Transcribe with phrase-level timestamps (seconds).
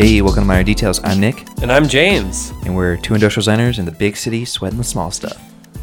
[0.00, 0.98] Hey, welcome to Minor Details.
[1.04, 2.54] I'm Nick, And I'm James.
[2.64, 5.38] and we're two industrial designers in the big city sweating the small stuff.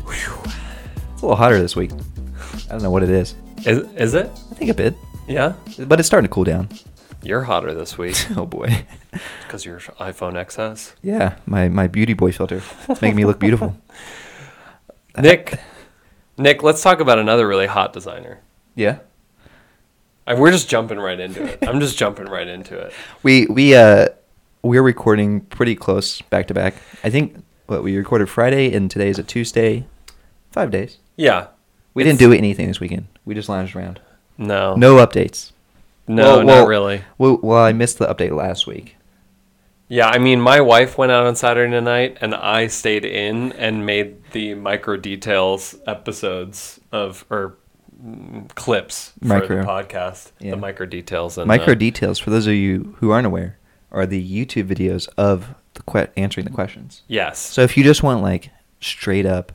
[0.07, 1.91] It's a little hotter this week.
[2.65, 3.35] I don't know what it is.
[3.63, 4.25] Is, is it?
[4.51, 4.95] I think a bit,
[5.27, 5.53] Yeah.
[5.85, 6.67] but it's starting to cool down.
[7.21, 8.85] You're hotter this week Oh boy.
[9.43, 10.93] because your iPhone XS.
[11.03, 12.63] Yeah, my, my beauty boy filter.
[12.89, 13.77] It's making me look beautiful.
[15.19, 15.59] Nick,
[16.39, 18.39] Nick, let's talk about another really hot designer.
[18.73, 18.97] Yeah.
[20.27, 21.59] I, we're just jumping right into it.
[21.67, 22.93] I'm just jumping right into it.
[23.23, 24.07] We we uh
[24.61, 26.75] we're recording pretty close back to back.
[27.03, 29.85] I think what we recorded Friday and today is a Tuesday.
[30.51, 30.97] Five days.
[31.15, 31.47] Yeah.
[31.93, 33.07] We didn't do anything this weekend.
[33.25, 33.99] We just lounged around.
[34.37, 34.75] No.
[34.75, 35.51] No updates.
[36.07, 37.01] No, Well- not well- really.
[37.17, 38.95] Well, well, I missed the update last week.
[39.89, 43.85] Yeah, I mean, my wife went out on Saturday night, and I stayed in and
[43.85, 47.55] made the micro details episodes of or
[48.55, 49.61] clips for Micro.
[49.61, 50.31] the podcast.
[50.39, 50.51] Yeah.
[50.51, 53.57] The micro details and Micro uh, details, for those of you who aren't aware,
[53.91, 57.01] are the YouTube videos of the que- answering the questions.
[57.07, 57.39] Yes.
[57.39, 59.51] So if you just want like straight up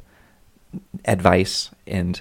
[1.04, 2.20] advice and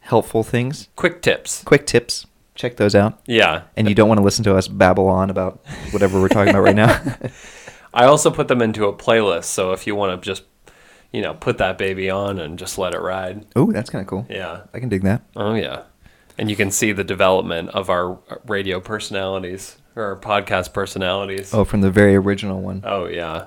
[0.00, 1.62] helpful things, quick tips.
[1.64, 3.20] quick tips, check those out.
[3.26, 3.62] Yeah.
[3.76, 6.62] And you don't want to listen to us babble on about whatever we're talking about
[6.62, 7.02] right now.
[7.94, 10.44] I also put them into a playlist, so if you want to just,
[11.12, 13.44] you know, put that baby on and just let it ride.
[13.56, 14.26] oh, that's kind of cool.
[14.30, 14.62] Yeah.
[14.74, 15.22] I can dig that.
[15.36, 15.82] Oh yeah.
[16.38, 21.52] And you can see the development of our radio personalities or our podcast personalities.
[21.52, 22.82] Oh, from the very original one.
[22.86, 23.46] Oh yeah.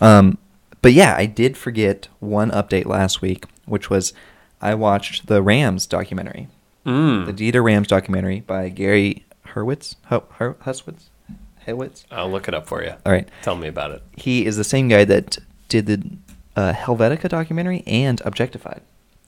[0.00, 0.38] Um,
[0.80, 4.12] but yeah, I did forget one update last week, which was
[4.60, 6.48] I watched the Rams documentary,
[6.86, 7.26] Mm.
[7.26, 9.96] the Dieter Rams documentary by Gary Hurwitz.
[10.08, 11.04] Hu- Hur- Huswitz?
[11.66, 12.04] Hurwitz?
[12.10, 12.94] I'll look it up for you.
[13.04, 13.28] All right.
[13.42, 14.02] Tell me about it.
[14.16, 15.36] He is the same guy that
[15.68, 16.02] did the
[16.58, 18.82] uh, Helvetica documentary and Objectified.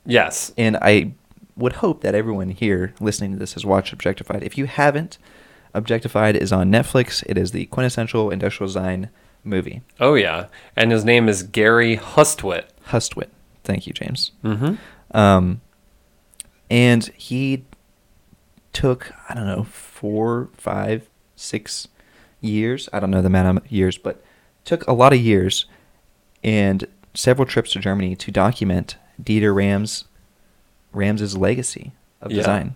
[0.04, 0.52] Yes.
[0.58, 1.12] And I
[1.54, 4.42] would hope that everyone here listening to this has watched Objectified.
[4.42, 5.16] If you haven't,
[5.72, 7.22] Objectified is on Netflix.
[7.26, 9.10] It is the quintessential industrial design
[9.44, 9.82] movie.
[10.00, 10.46] Oh yeah.
[10.74, 12.64] And his name is Gary Hustwit.
[12.88, 13.28] Hustwit.
[13.62, 14.32] Thank you, James.
[14.42, 14.74] Mm-hmm.
[15.16, 15.60] Um,
[16.68, 17.64] and he
[18.72, 21.86] took I don't know four, five, six
[22.40, 22.88] years.
[22.92, 24.20] I don't know the amount of years, but
[24.64, 25.66] took a lot of years
[26.42, 30.04] and several trips to Germany to document Dieter Rams
[30.92, 32.38] Rams's legacy of Yeah.
[32.38, 32.74] design.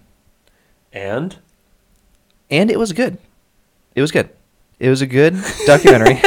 [0.92, 1.36] And
[2.50, 3.18] And it was good.
[3.94, 4.28] It was good.
[4.78, 5.36] It was a good
[5.66, 6.20] documentary.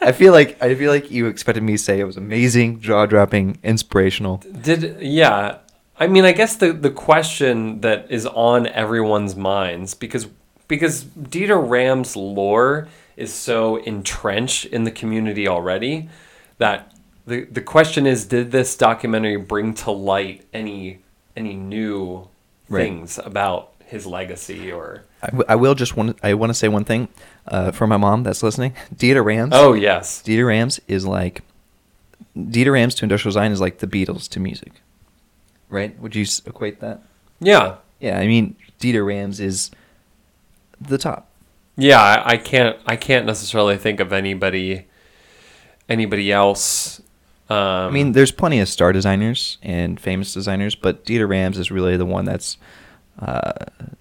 [0.00, 3.06] I feel like I feel like you expected me to say it was amazing, jaw
[3.06, 4.38] dropping, inspirational.
[4.62, 5.58] did yeah.
[6.00, 10.26] I mean, I guess the the question that is on everyone's minds because
[10.68, 16.08] because Dieter Ram's lore is so entrenched in the community already
[16.58, 16.92] that
[17.28, 20.98] the the question is did this documentary bring to light any
[21.36, 22.28] any new
[22.70, 22.82] Right.
[22.82, 26.68] things about his legacy or I, w- I will just want I want to say
[26.68, 27.08] one thing
[27.46, 28.74] uh, for my mom that's listening.
[28.94, 29.52] Dieter Rams.
[29.54, 30.22] Oh yes.
[30.22, 31.40] Dieter Rams is like
[32.36, 34.72] Dieter Rams to industrial design is like the Beatles to music,
[35.70, 35.98] right?
[35.98, 37.00] Would you equate that?
[37.40, 37.76] Yeah.
[38.00, 39.70] Yeah, I mean Dieter Rams is
[40.78, 41.30] the top.
[41.76, 44.84] Yeah, I, I can't I can't necessarily think of anybody
[45.88, 47.00] anybody else
[47.50, 51.70] um, I mean, there's plenty of star designers and famous designers, but Dieter Rams is
[51.70, 52.58] really the one that's
[53.20, 53.52] uh,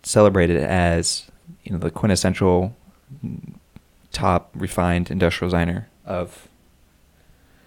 [0.03, 1.29] celebrated as
[1.63, 2.75] you know the quintessential
[4.11, 6.47] top refined industrial designer of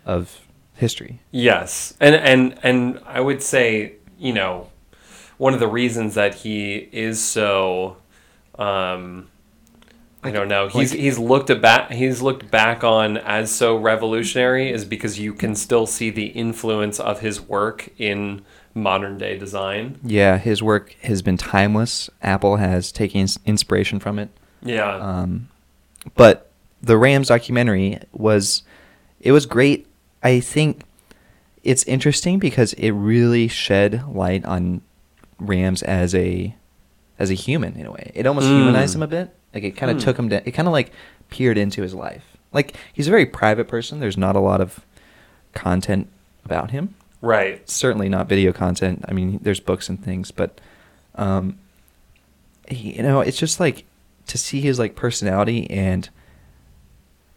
[0.04, 0.40] of
[0.74, 1.20] history.
[1.30, 4.68] Yes, and and and I would say you know
[5.38, 7.96] one of the reasons that he is so
[8.58, 9.28] um,
[10.22, 13.76] I don't know he's like- he's looked at back he's looked back on as so
[13.76, 18.42] revolutionary is because you can still see the influence of his work in
[18.74, 19.98] modern day design.
[20.04, 22.08] Yeah, his work has been timeless.
[22.22, 24.28] Apple has taken inspiration from it.
[24.62, 25.48] Yeah, Um,
[26.16, 26.50] but
[26.82, 28.62] the Rams documentary was
[29.20, 29.86] it was great.
[30.22, 30.82] I think
[31.64, 34.82] it's interesting because it really shed light on
[35.38, 36.54] Rams as a
[37.18, 38.12] as a human in a way.
[38.14, 38.56] It almost Mm.
[38.58, 39.34] humanized him a bit.
[39.54, 40.04] Like it kind of Hmm.
[40.04, 40.42] took him down.
[40.44, 40.92] It kind of like
[41.30, 42.24] peered into his life.
[42.52, 44.00] Like he's a very private person.
[44.00, 44.80] There's not a lot of
[45.54, 46.08] content
[46.44, 47.68] about him right.
[47.68, 49.04] certainly not video content.
[49.08, 50.60] I mean, there's books and things, but
[51.16, 51.58] um,
[52.68, 53.84] he, you know, it's just like
[54.28, 56.08] to see his like personality and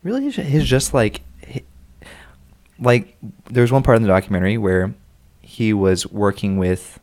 [0.03, 1.63] really his- his just like hi-
[2.79, 3.17] like
[3.49, 4.93] there's one part in the documentary where
[5.41, 6.99] he was working with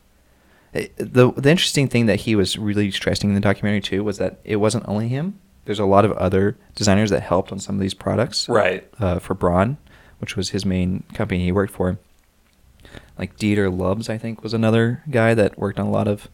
[0.73, 4.39] the the interesting thing that he was really stressing in the documentary too was that
[4.43, 5.39] it wasn't only him.
[5.65, 8.87] There's a lot of other designers that helped on some of these products Right.
[8.99, 9.77] uh, for Braun,
[10.19, 11.99] which was his main company he worked for.
[13.17, 16.27] Like Dieter Lubs, I think, was another guy that worked on a lot of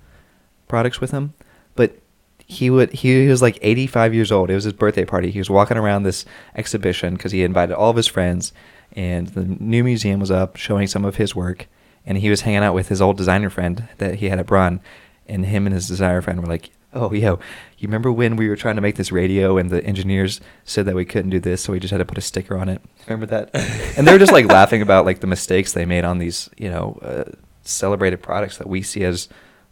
[0.67, 1.33] products with him.
[1.75, 1.97] But
[2.45, 4.49] he would he was like 85 years old.
[4.49, 5.31] It was his birthday party.
[5.31, 6.23] He was walking around this
[6.55, 8.53] exhibition because he invited all of his friends,
[8.93, 11.67] and the new museum was up showing some of his work,
[12.07, 14.79] and he was hanging out with his old designer friend that he had at Braun,
[15.27, 17.37] and him and his designer friend were like, "Oh, yo,
[17.77, 20.95] you remember when we were trying to make this radio and the engineers said that
[20.95, 22.81] we couldn't do this, so we just had to put a sticker on it?
[23.07, 23.49] Remember that?"
[23.97, 26.69] and they were just like laughing about like the mistakes they made on these, you
[26.71, 27.25] know, uh,
[27.61, 29.27] celebrated products that we see as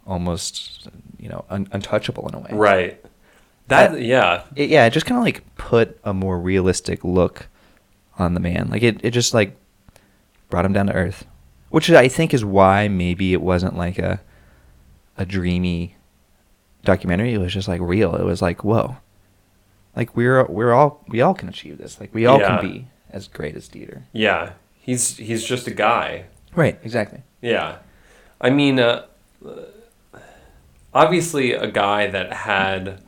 [0.06, 2.50] almost, you know, un- untouchable in a way.
[2.52, 3.04] Right.
[3.68, 4.42] That That- yeah.
[4.54, 7.48] It, yeah, it just kind of like put a more realistic look
[8.18, 8.68] on the man.
[8.70, 9.56] Like it, it just like
[10.48, 11.24] brought him down to earth,
[11.76, 14.20] which I think is why maybe it wasn't like a
[15.18, 15.94] a dreamy
[16.84, 17.34] documentary.
[17.34, 18.14] It was just like real.
[18.16, 18.96] It was like whoa,
[19.94, 22.00] like we're we're all we all can achieve this.
[22.00, 22.48] Like we all Yeah.
[22.60, 24.02] can be as great as Dieter.
[24.14, 24.52] Yeah.
[24.80, 26.24] He's he's just a guy.
[26.54, 26.78] Right.
[26.82, 27.20] Exactly.
[27.42, 27.78] Yeah.
[28.40, 29.04] I mean, uh,
[30.94, 33.00] obviously, a guy that had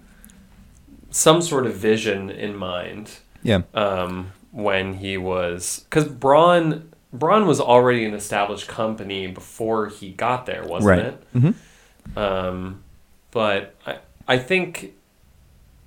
[1.10, 3.62] some sort of vision in mind Yeah.
[3.74, 5.84] um, when he was.
[5.88, 11.06] Because Braun, Braun was already an established company before he got there, wasn't right.
[11.06, 11.34] it?
[11.34, 12.18] Mm-hmm.
[12.18, 12.82] Um,
[13.30, 14.94] but I, I think,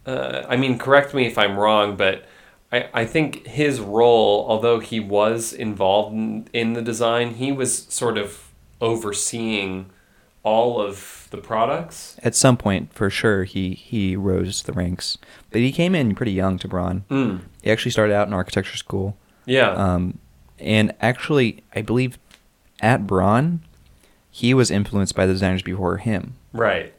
[0.05, 2.25] uh, I mean, correct me if I'm wrong, but
[2.71, 7.85] I, I think his role, although he was involved in, in the design, he was
[7.89, 9.91] sort of overseeing
[10.43, 12.17] all of the products.
[12.23, 15.19] At some point, for sure, he he rose the ranks,
[15.51, 17.05] but he came in pretty young to Braun.
[17.09, 17.41] Mm.
[17.61, 19.17] He actually started out in architecture school.
[19.45, 19.71] Yeah.
[19.71, 20.17] Um,
[20.61, 22.17] and actually, I believe
[22.81, 23.61] at Braun,
[24.29, 26.35] he was influenced by the designers before him.
[26.53, 26.93] right.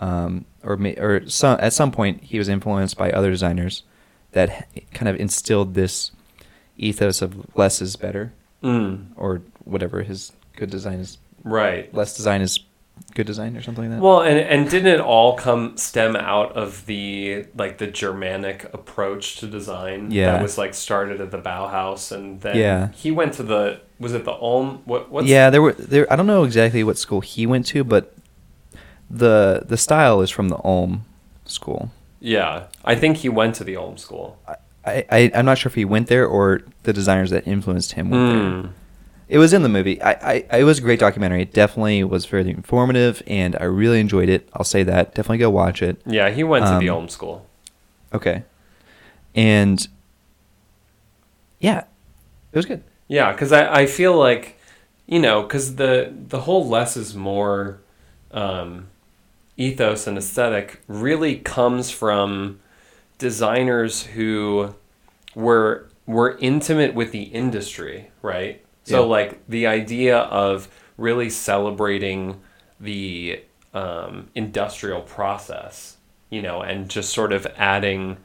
[0.00, 3.84] Um, or or some, at some point, he was influenced by other designers
[4.32, 6.10] that kind of instilled this
[6.76, 8.32] ethos of less is better,
[8.62, 9.06] Mm.
[9.16, 11.18] or whatever his good design is.
[11.44, 11.94] Right.
[11.94, 12.58] Less design is
[13.14, 14.02] good design, or something like that.
[14.02, 19.36] Well, and and didn't it all come stem out of the like the Germanic approach
[19.38, 20.10] to design?
[20.10, 20.32] Yeah.
[20.32, 22.88] That was like started at the Bauhaus, and then Yeah.
[22.92, 24.82] he went to the was it the Ulm?
[24.84, 26.12] What what's yeah, there were there.
[26.12, 28.14] I don't know exactly what school he went to, but
[29.10, 31.04] the the style is from the Ulm
[31.44, 31.90] school.
[32.20, 34.38] Yeah, I think he went to the Ulm school.
[34.86, 38.10] I, I I'm not sure if he went there or the designers that influenced him
[38.10, 38.62] went there.
[38.62, 38.68] Hmm.
[39.34, 40.00] It was in the movie.
[40.00, 41.42] I, I it was a great documentary.
[41.42, 44.48] It definitely was very informative, and I really enjoyed it.
[44.52, 45.12] I'll say that.
[45.12, 46.00] Definitely go watch it.
[46.06, 47.44] Yeah, he went to the Um, school.
[48.12, 48.44] Okay,
[49.34, 49.88] and
[51.58, 51.78] yeah,
[52.52, 52.84] it was good.
[53.08, 54.56] Yeah, because I, I feel like,
[55.08, 57.80] you know, because the the whole less is more
[58.30, 58.86] um,
[59.56, 62.60] ethos and aesthetic really comes from
[63.18, 64.76] designers who
[65.34, 68.63] were were intimate with the industry, right?
[68.84, 69.06] So Yeah.
[69.06, 72.40] like the idea of really celebrating
[72.80, 73.40] the
[73.72, 75.96] um, industrial process,
[76.30, 78.18] you know, and just sort of adding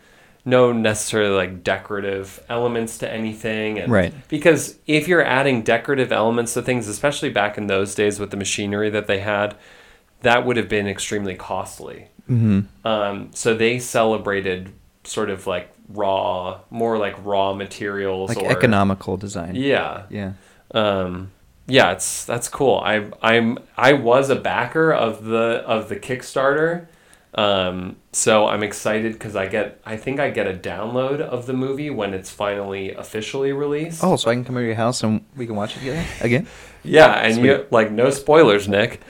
[0.46, 4.14] no necessarily like decorative elements to anything and Right.
[4.30, 8.38] because if you're adding decorative elements to things especially back in those days with the
[8.38, 9.56] machinery that they had
[10.22, 12.88] that would have been extremely costly Mm-hmm.
[12.88, 14.72] um, so they celebrated
[15.04, 19.56] sort of like raw more like raw materials Like or economical design.
[19.56, 20.34] yeah Yeah.
[20.72, 21.32] Um,
[21.68, 22.82] yeah, it's that's cool.
[22.84, 26.88] I I'm I was a backer of the of the Kickstarter,
[27.36, 31.54] um, so I'm excited because I get I think I get a download of the
[31.54, 34.04] movie when it's finally officially released.
[34.04, 36.06] Oh, so I can come over to your house and we can watch it together
[36.22, 36.48] again.
[36.84, 39.02] yeah, and you like no spoilers, Nick.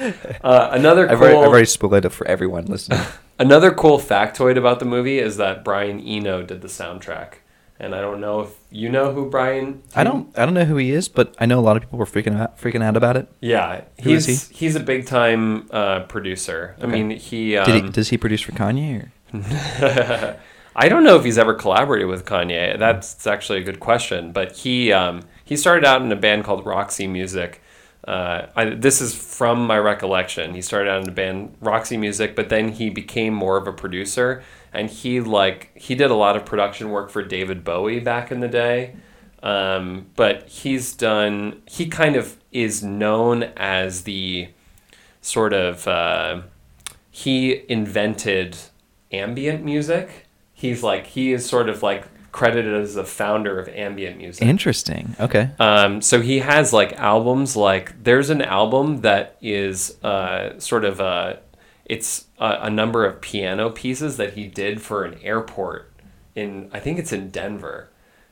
[0.44, 3.00] Uh, another I've, cool already, I've already spoiled it for everyone listening.
[3.40, 7.36] another cool factoid about the movie is that Brian Eno did the soundtrack,
[7.80, 9.82] and I don't know if you know who Brian.
[9.96, 11.98] I don't I don't know who he is, but I know a lot of people
[12.00, 13.28] were freaking out freaking out about it.
[13.42, 16.76] Yeah, Who is he's he's a big time uh, producer.
[16.80, 16.92] I Okay.
[17.04, 19.12] mean, he, um, Did he does he produce for Kanye or?
[20.76, 22.78] I don't know if he's ever collaborated with Kanye.
[22.80, 24.32] That's, that's actually a good question.
[24.32, 27.62] But he um, he started out in a band called Roxy Music.
[28.08, 30.54] Uh, I, this is from my recollection.
[30.56, 33.74] He started out in a band Roxy Music, but then he became more of a
[33.74, 34.42] producer,
[34.74, 38.40] and he like he did a lot of production work for David Bowie back in
[38.40, 38.96] the day.
[39.42, 41.62] Um, but he's done.
[41.66, 44.50] He kind of is known as the
[45.22, 45.88] sort of.
[45.88, 46.42] Uh,
[47.12, 48.58] he invented
[49.12, 50.28] ambient music.
[50.54, 54.48] He's like he is sort of like credited as the founder of ambient music.
[54.48, 55.16] Interesting.
[55.20, 55.52] Okay.
[55.60, 61.00] Um, so he has like albums like there's an album that is uh, sort of
[61.00, 61.40] a
[61.86, 65.92] it's a, a number of piano pieces that he did for an airport
[66.36, 67.90] in I think it's in Denver,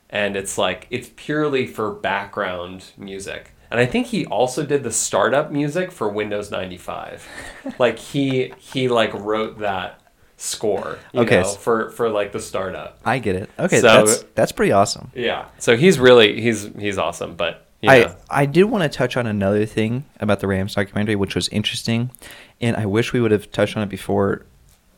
[0.09, 3.51] and it's like it's purely for background music.
[3.69, 7.27] And I think he also did the startup music for Windows 95.
[7.79, 9.99] like he he like wrote that
[10.37, 10.99] score.
[11.11, 12.99] You Okay, know, for for like the startup.
[13.03, 13.49] I get it.
[13.59, 15.11] Okay, So- that's that's pretty awesome.
[15.13, 15.45] Yeah.
[15.57, 19.65] So he's really he's he's awesome, but I I did want to touch on another
[19.65, 22.11] thing about the Rams documentary, which was interesting,
[22.59, 24.45] and I wish we would have touched on it before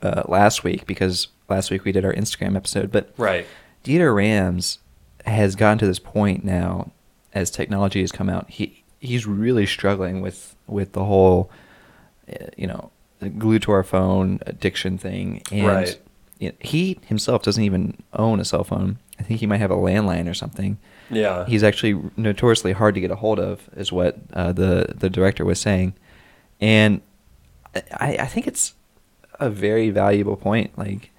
[0.02, 2.92] uh, last week because last week we did our Instagram episode.
[2.92, 3.46] But right.
[3.84, 4.80] Dieter Rams
[5.26, 6.92] has gotten to this point now,
[7.34, 8.50] as technology has come out.
[8.50, 11.50] He he's really struggling with with the whole,
[12.32, 12.92] uh, you know,
[13.38, 16.00] glued to our phone addiction thing, and Right.
[16.60, 19.00] he himself doesn't even own a cell phone.
[19.20, 20.78] I think he might have a landline or something.
[21.10, 21.46] Yeah.
[21.46, 25.46] He's actually notoriously hard to get a hold of, is what uh, the the director
[25.46, 25.94] was saying,
[26.62, 27.02] and
[27.76, 28.74] I, I think it's
[29.40, 30.78] a very valuable point.
[30.78, 31.12] Like,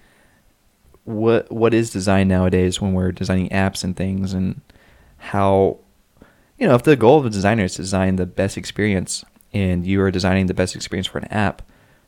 [1.04, 4.60] what what is design nowadays when we're designing apps and things, and
[5.18, 5.78] how,
[6.58, 9.86] you know, if the goal of a designer is to design the best experience, and
[9.86, 11.62] you are designing the best experience for an app,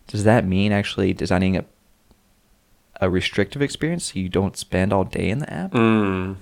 [0.06, 1.64] does that mean actually designing a
[3.00, 5.72] a restrictive experience so you don't spend all day in the app?
[5.72, 6.36] Mm.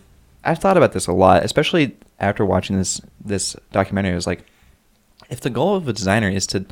[0.44, 4.12] I've thought about this a lot, especially after watching this this documentary.
[4.12, 4.44] I was like,
[5.28, 6.64] if the goal of a designer is to,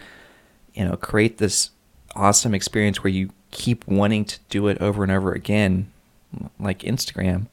[0.74, 1.70] you know, create this
[2.14, 5.90] awesome experience where you keep wanting to do it over and over again,
[6.58, 7.46] like Instagram,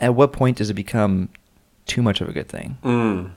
[0.00, 1.28] at what point does it become
[1.86, 2.78] too much of a good thing?
[2.82, 3.32] Mm.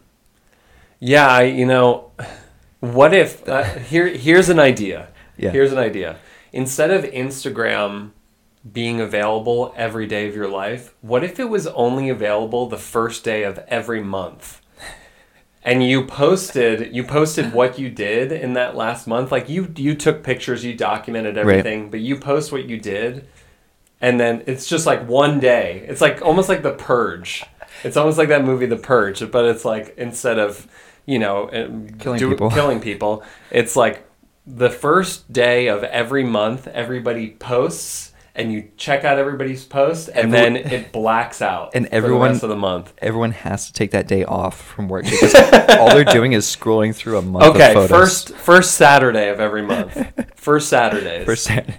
[0.99, 2.11] Yeah, I, you know,
[2.79, 5.09] what if uh, here here's an idea.
[5.37, 5.51] Yeah.
[5.51, 6.17] Here's an idea.
[6.51, 8.11] Instead of Instagram
[8.71, 13.23] being available every day of your life, what if it was only available the first
[13.23, 14.61] day of every month?
[15.65, 19.31] And you posted you posted what you did in that last month.
[19.31, 21.41] Like you you took pictures, you documented Right.
[21.59, 23.27] everything, but you post what you did
[24.01, 25.85] and then it's just like one day.
[25.87, 27.45] It's like almost like the purge.
[27.85, 30.67] It's almost like that movie The Purge, but it's like instead of,
[31.05, 32.51] you know, um, Killing people.
[32.51, 34.05] killing people, it's like
[34.45, 40.33] the first day of every month everybody posts and you check out everybody's post and
[40.33, 42.93] Everyone- then it blacks out And for the everyone- rest of the month.
[42.99, 45.35] Everyone has to take that day off from work because
[45.77, 47.89] all they're doing is scrolling through a month Okay, of photos.
[47.89, 49.97] first first Saturday of every month.
[50.35, 51.25] First Saturdays.
[51.25, 51.77] First Saturday.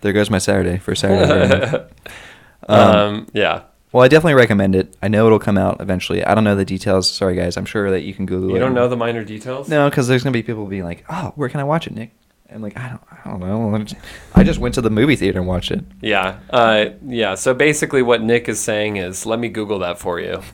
[0.00, 0.78] There goes my Saturday.
[0.78, 1.54] First Saturday.
[1.64, 1.88] every
[2.68, 3.62] um, yeah.
[3.92, 4.94] Well, I definitely recommend it.
[5.02, 6.22] I know it'll come out eventually.
[6.24, 7.10] I don't know the details.
[7.10, 7.56] Sorry, guys.
[7.56, 8.54] I'm sure that you can Google it.
[8.54, 9.68] You don't know the minor details?
[9.68, 12.12] No, because there's gonna be people being like, "Oh, where can I watch it, Nick?"
[12.48, 13.84] And like, I don't, I don't know.
[14.34, 15.84] I just went to the movie theater and watched it.
[16.00, 17.34] Yeah, uh, yeah.
[17.34, 20.42] So basically, what Nick is saying is, let me Google that for you.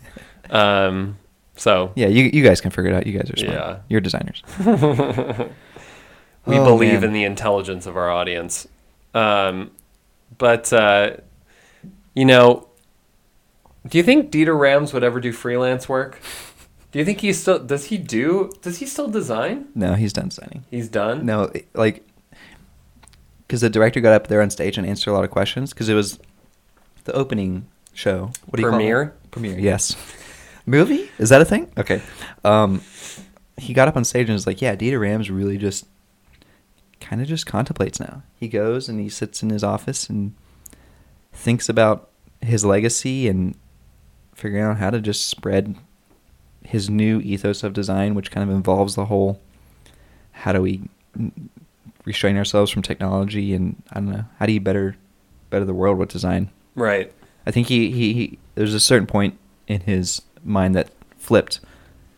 [0.50, 1.16] Um,
[1.56, 3.06] so Yeah, you you guys can figure it out.
[3.06, 3.54] You guys are smart.
[3.56, 3.78] Yeah.
[3.88, 4.42] You're designers.
[4.66, 7.04] we Oh, believe man.
[7.04, 8.68] in the intelligence of our audience.
[9.14, 9.70] Um,
[10.36, 11.16] but uh,
[12.14, 12.68] you know,
[13.88, 16.20] do you think Dieter Rams would ever do freelance work?
[16.92, 17.86] Do you think he still does?
[17.86, 18.50] He do?
[18.62, 19.68] Does he still design?
[19.74, 20.64] No, he's done signing.
[20.70, 21.24] He's done.
[21.26, 22.06] No, it- like,
[23.46, 25.88] because the director got up there on stage and answered a lot of questions because
[25.88, 26.18] it was
[27.04, 28.30] the opening show.
[28.46, 29.04] What do you Premiere?
[29.06, 29.30] call it?
[29.30, 29.58] Premiere.
[29.58, 29.96] Yes.
[30.66, 31.10] Movie?
[31.18, 31.70] Is that a thing?
[31.76, 32.00] Okay.
[32.44, 32.82] Um,
[33.56, 35.86] he got up on stage and was like, "Yeah, Dieter Rams really just
[37.00, 38.22] kind of just contemplates now.
[38.38, 40.34] He goes and he sits in his office and
[41.32, 43.56] thinks about his legacy and
[44.34, 45.74] figuring out how to just spread
[46.72, 49.38] his new ethos of design, which kind of involves the whole
[50.32, 50.80] how do we
[52.06, 54.96] restrain ourselves from technology and I don't know how do you better
[55.50, 56.50] better the world with design.
[56.74, 57.12] Right.
[57.46, 59.38] I think he, he, he there's a certain point
[59.68, 60.88] in his mind that
[61.18, 61.60] flipped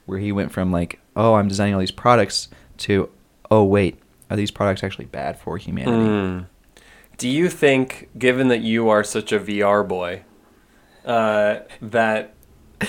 [0.06, 2.46] where he went from like oh I'm designing all these products
[2.78, 3.11] to
[3.50, 3.99] oh wait
[4.30, 6.08] are these products actually bad for humanity?
[6.08, 6.46] Mm.
[7.18, 10.23] Do you think, given that you are such a VR boy,
[11.04, 12.33] uh, that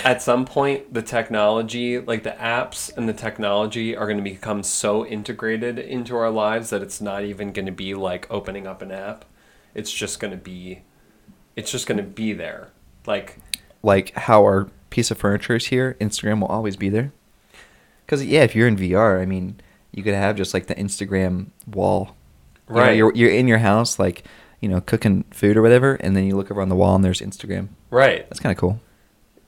[0.03, 4.63] at some point the technology, like the apps and the technology, are going to become
[4.63, 8.81] so integrated into our lives that it's not even going to be like opening up
[8.81, 9.25] an app?
[9.73, 10.81] It's just going to be,
[11.55, 12.69] it's just going to be there.
[13.05, 13.37] Like,
[13.83, 17.11] Like how our piece of furniture is here, Instagram will always be there.
[18.05, 19.59] Because yeah, if you're in VR, I mean,
[19.91, 22.15] you could have just like the Instagram wall.
[22.69, 22.97] You know, Right.
[22.97, 24.23] you're you're in your house, like
[24.61, 27.03] you know, cooking food or whatever, and then you look over on the wall and
[27.03, 27.67] there's Instagram.
[27.91, 28.27] right.
[28.29, 28.79] That's kind of cool.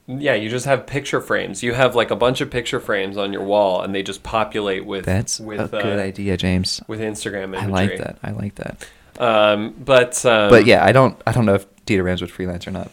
[0.07, 1.61] Yeah, you just have picture frames.
[1.63, 4.85] You have like a bunch of picture frames on your wall, and they just populate
[4.85, 6.81] with That's with a good uh, idea, James.
[6.87, 7.67] with Instagram imagery.
[7.67, 8.17] I like that.
[8.23, 8.87] I like that.
[9.19, 12.65] Um, but um, but yeah, I don't I don't know if Dieter Rams would freelance
[12.67, 12.89] or not.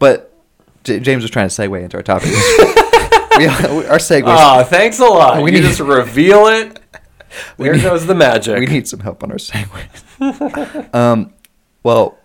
[0.00, 0.34] But
[0.82, 2.30] J- James was trying to segue into our topic.
[3.38, 4.24] we, our segue.
[4.26, 5.42] Ah, thanks a lot.
[5.42, 6.80] We you need- just reveal it.
[7.58, 8.58] There need- goes the magic.
[8.58, 10.94] We need some help on our segue.
[10.94, 11.32] um,
[11.84, 12.18] well,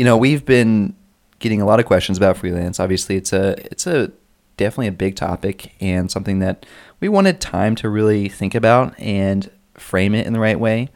[0.00, 0.96] you know, we've been
[1.40, 2.78] getting a lot of questions about freelance.
[2.78, 4.12] Obviously, it's a it's a
[4.56, 6.64] definitely a big topic and something that
[7.00, 10.88] we wanted time to really think about and frame it in the right way.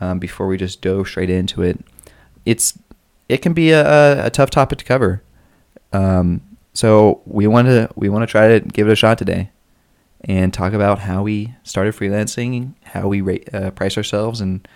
[0.00, 1.80] um, before we just dove straight into it.
[2.44, 2.78] It's
[3.28, 5.22] it can be a, a, tough topic to cover.
[5.92, 6.40] Um,
[6.72, 9.50] so we want to we want to try to give it a shot today,
[10.22, 14.66] and talk about how we started freelancing, how we rate, uh, price ourselves, and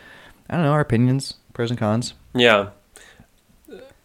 [0.49, 2.15] I don't know our opinions, pros and cons.
[2.35, 2.71] Yeah.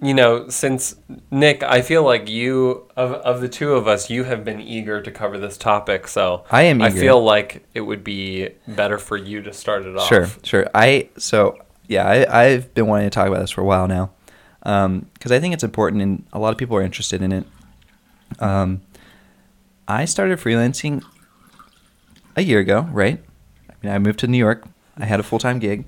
[0.01, 0.95] You know, since
[1.29, 5.01] Nick, I feel like you of of the two of us, you have been eager
[5.01, 6.07] to cover this topic.
[6.07, 9.97] So I am I feel like it would be better for you to start it
[9.97, 10.07] off.
[10.07, 10.69] Sure, sure.
[10.73, 14.11] I so yeah, I I've been wanting to talk about this for a while now,
[14.61, 17.45] because I think it's important and a lot of people are interested in it.
[18.39, 18.81] Um,
[19.85, 21.03] I started freelancing
[22.37, 23.19] a year ago, right?
[23.69, 24.65] I mean, I moved to New York.
[24.97, 25.83] I had a full time gig.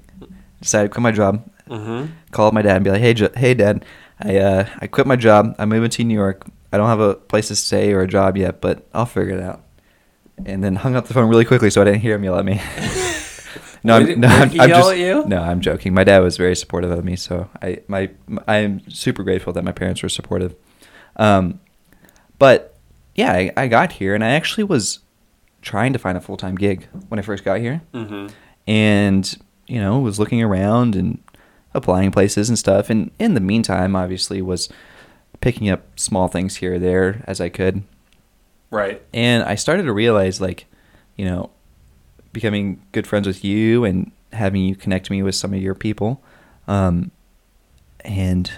[0.62, 1.50] Decided to quit my job.
[1.70, 2.12] Mm-hmm.
[2.32, 3.86] Called my dad and be like, "Hey, J- hey, Dad,
[4.22, 5.56] I uh, I quit my job.
[5.60, 6.46] I'm moving to New York.
[6.72, 9.44] I don't have a place to stay or a job yet, but I'll figure it
[9.44, 9.62] out."
[10.46, 12.46] And then hung up the phone really quickly so I didn't hear him yell at
[12.46, 12.56] me.
[13.84, 15.24] no, I'm, no, I'm, I'm just at you?
[15.28, 15.94] no, I'm joking.
[15.94, 18.10] My dad was very supportive of me, so I my
[18.48, 20.56] I'm super grateful that my parents were supportive.
[21.18, 21.60] Um,
[22.40, 22.76] but
[23.16, 25.00] yeah, I, I got here and I actually was
[25.62, 28.28] trying to find a full time gig when I first got here Mm-hmm.
[28.68, 29.38] and
[29.68, 31.22] you know was looking around and
[31.74, 34.68] applying places and stuff and in the meantime obviously was
[35.40, 37.84] picking up small things here or there as i could
[38.70, 39.02] Right.
[39.14, 40.66] and i started to realize like
[41.16, 41.50] you know
[42.34, 46.24] becoming good friends with you and having you connect me with some of your people
[46.68, 47.12] um,
[48.06, 48.52] and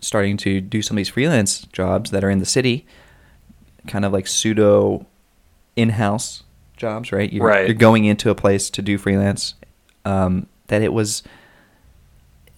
[0.00, 2.86] starting to do some of these freelance jobs that are in the city
[3.88, 5.06] kind of like pseudo
[5.76, 6.42] in-house
[6.76, 7.66] jobs right you're, Right.
[7.66, 9.54] you're going into a place to do freelance
[10.04, 11.22] um, that it was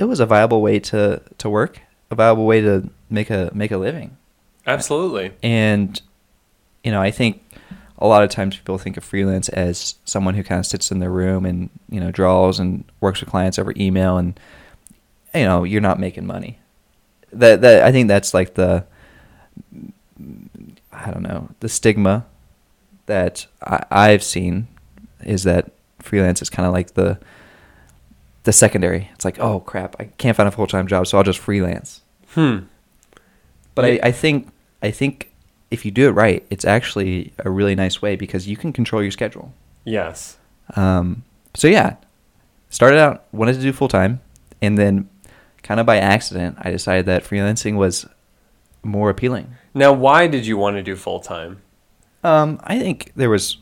[0.00, 1.80] it was a viable way to to work
[2.10, 4.16] a viable way to make a make a living
[4.66, 5.32] Absolutely.
[5.42, 6.00] and
[6.84, 7.42] you know, I think
[7.98, 10.98] a lot of times people think of freelance as someone who kind of sits in
[10.98, 14.38] their room and you know draws and works with clients over email, and
[15.34, 16.58] you know you're not making money.
[17.32, 18.84] That that I think that's like the
[20.92, 22.26] I don't know the stigma
[23.06, 24.68] that I, I've seen
[25.24, 27.18] is that freelance is kind of like the
[28.44, 29.10] the secondary.
[29.14, 32.02] It's like oh crap, I can't find a full time job, so I'll just freelance.
[32.28, 32.58] Hmm.
[33.74, 34.00] But Yeah.
[34.04, 34.48] I, I think
[34.82, 35.32] I think
[35.70, 39.02] if you do it right, it's actually a really nice way because you can control
[39.02, 39.52] your schedule.
[39.84, 40.36] Yes.
[40.76, 41.24] Um,
[41.54, 41.96] so yeah,
[42.70, 44.20] started out wanted to do full time,
[44.60, 45.08] and then
[45.62, 48.06] kind of by accident, I decided that freelancing was
[48.82, 49.54] more appealing.
[49.74, 51.62] Now, why did you want to do full time?
[52.24, 53.58] Um, I think there was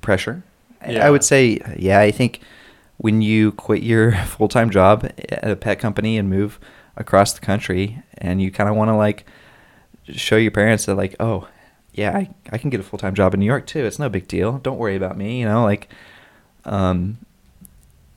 [0.00, 0.42] pressure.
[0.88, 1.06] Yeah.
[1.06, 2.40] I would say, yeah, I think
[2.96, 6.58] when you quit your full time job at a pet company and move
[6.96, 9.26] across the country, and you kind of want to like
[10.08, 11.48] show your parents that, like, oh,
[11.92, 13.84] yeah, I, I can get a full time job in New York too.
[13.84, 14.58] It's no big deal.
[14.58, 15.40] Don't worry about me.
[15.40, 15.88] You know, like,
[16.64, 17.18] um,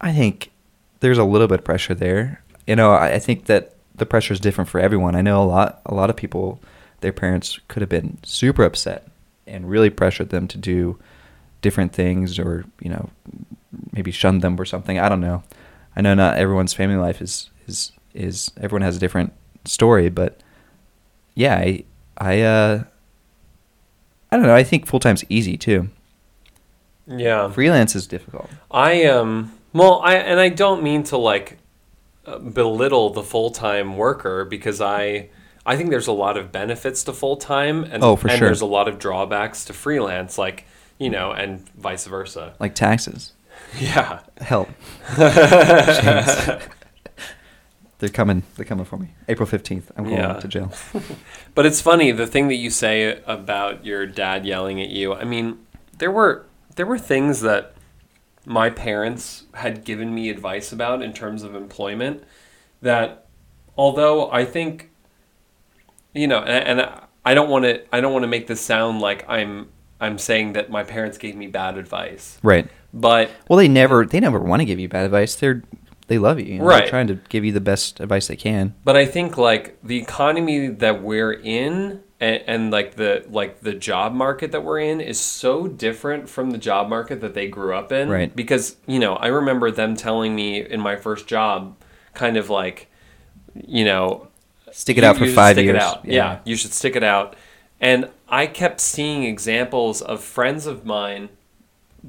[0.01, 0.51] I think
[0.99, 2.43] there's a little bit of pressure there.
[2.65, 5.15] You know, I, I think that the pressure is different for everyone.
[5.15, 6.59] I know a lot, a lot of people,
[7.01, 9.07] their parents could have been super upset
[9.45, 10.99] and really pressured them to do
[11.67, 13.09] different things or, you know,
[13.91, 14.97] maybe shunned them or something.
[14.99, 15.43] I don't know.
[15.95, 19.33] I know not everyone's family life is, is, is everyone has a different
[19.65, 20.31] story, but
[21.35, 21.83] yeah, I,
[22.17, 22.83] I, uh,
[24.31, 24.55] I don't know.
[24.55, 25.89] I think full time's easy too.
[27.07, 27.49] Yeah.
[27.49, 28.49] Freelance is difficult.
[28.69, 31.57] I um well I and I don't mean to like
[32.25, 35.29] uh, belittle the full-time worker because I
[35.65, 38.47] I think there's a lot of benefits to full-time and Oh, for and sure.
[38.49, 40.65] there's a lot of drawbacks to freelance like
[40.99, 42.53] you know and vice versa.
[42.59, 43.33] Like taxes.
[43.79, 44.19] Yeah.
[44.39, 44.69] Help.
[47.99, 48.43] They're coming.
[48.55, 49.09] They're coming for me.
[49.27, 49.91] April fifteenth.
[49.97, 50.33] I'm going Yeah.
[50.39, 50.71] to jail.
[51.55, 55.13] But it's funny the thing that you say about your dad yelling at you.
[55.15, 55.57] I mean,
[55.97, 57.73] there were there were things that
[58.45, 62.23] my parents had given me advice about in terms of employment
[62.83, 63.25] that
[63.75, 64.91] although I think
[66.13, 66.89] you know and, and
[67.25, 70.53] I don't want to I don't want to make this sound like I'm I'm saying
[70.53, 72.37] that my parents gave me bad advice.
[72.43, 72.67] Right.
[72.93, 74.05] But Well, they never.
[74.05, 75.35] They never want to give you bad advice.
[75.35, 75.63] They're
[76.07, 76.45] they love you.
[76.45, 76.65] you know?
[76.65, 76.79] Right.
[76.83, 78.73] They're trying to give you the best advice they can.
[78.85, 83.73] But I think like the economy that we're in and, and like the like the
[83.73, 87.75] job market that we're in is so different from the job market that they grew
[87.75, 88.07] up in.
[88.09, 88.33] Right.
[88.33, 91.75] Because, you know, I remember them telling me in my first job
[92.13, 92.89] kind of like,
[93.53, 94.29] you know,
[94.71, 95.75] Stick it you- out for you five stick years.
[95.77, 96.05] It out.
[96.05, 96.39] Yeah.
[96.45, 97.35] you should stick it out.
[97.79, 101.29] And I kept seeing examples of friends of mine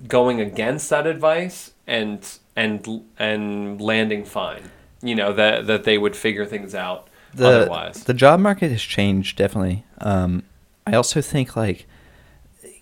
[0.07, 2.27] going against that advice and
[2.57, 4.71] and and landing fine.
[5.03, 8.05] You know that that they would figure things out the otherwise.
[8.05, 9.85] the job market has changed definitely.
[10.01, 10.43] Um,
[10.87, 11.87] I also think like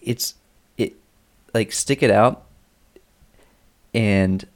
[0.02, 0.34] it's
[0.78, 0.94] it
[1.52, 2.44] like stick it out
[3.92, 4.46] and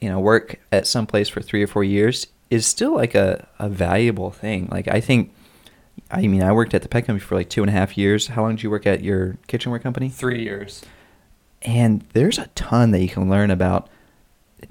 [0.00, 3.48] you know, work at some place for three or four years is still like a,
[3.58, 4.68] a valuable thing.
[4.70, 5.32] Like I think,
[6.10, 8.28] I mean, I worked at the pet company for like two and a half years.
[8.28, 10.08] How long did you work at your kitchenware company?
[10.08, 10.84] Three years.
[11.62, 13.88] And there's a ton that you can learn about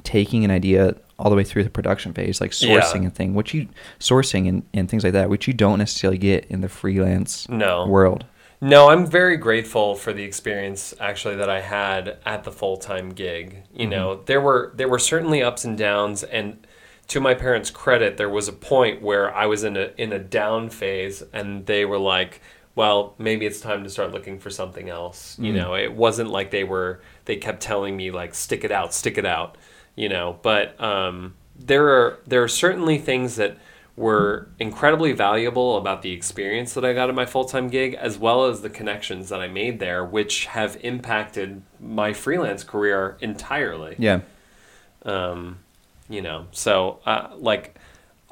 [0.03, 2.79] taking an idea all the way through the production phase, like Yeah.
[2.79, 3.67] sourcing and thing, which you
[3.99, 7.88] sourcing and, and things like that, which you don't necessarily get in the freelance No.
[7.88, 8.25] world.
[8.61, 13.09] No, I'm very grateful for the experience actually that I had at the full time
[13.09, 13.63] gig.
[13.73, 13.89] You mm-hmm.
[13.89, 16.65] know, there were there were certainly ups and downs, and
[17.08, 20.20] to my parents' credit, there was a point where I was in a in a
[20.20, 22.41] down phase, and they were like,
[22.76, 25.56] "Well, maybe it's time to start looking for something else." You Mm.
[25.56, 29.18] know, it wasn't like they were they kept telling me like, "Stick it out, stick
[29.18, 29.58] it out,"
[29.96, 30.39] you know.
[30.41, 33.58] But um, there are there are certainly things that
[33.98, 38.18] were incredibly valuable about the experience that I got at my full time gig, as
[38.18, 43.96] well as the connections that I made there, which have impacted my freelance career entirely.
[43.98, 44.20] Yeah.
[45.04, 45.60] Um,
[46.10, 47.78] you know, so uh, like,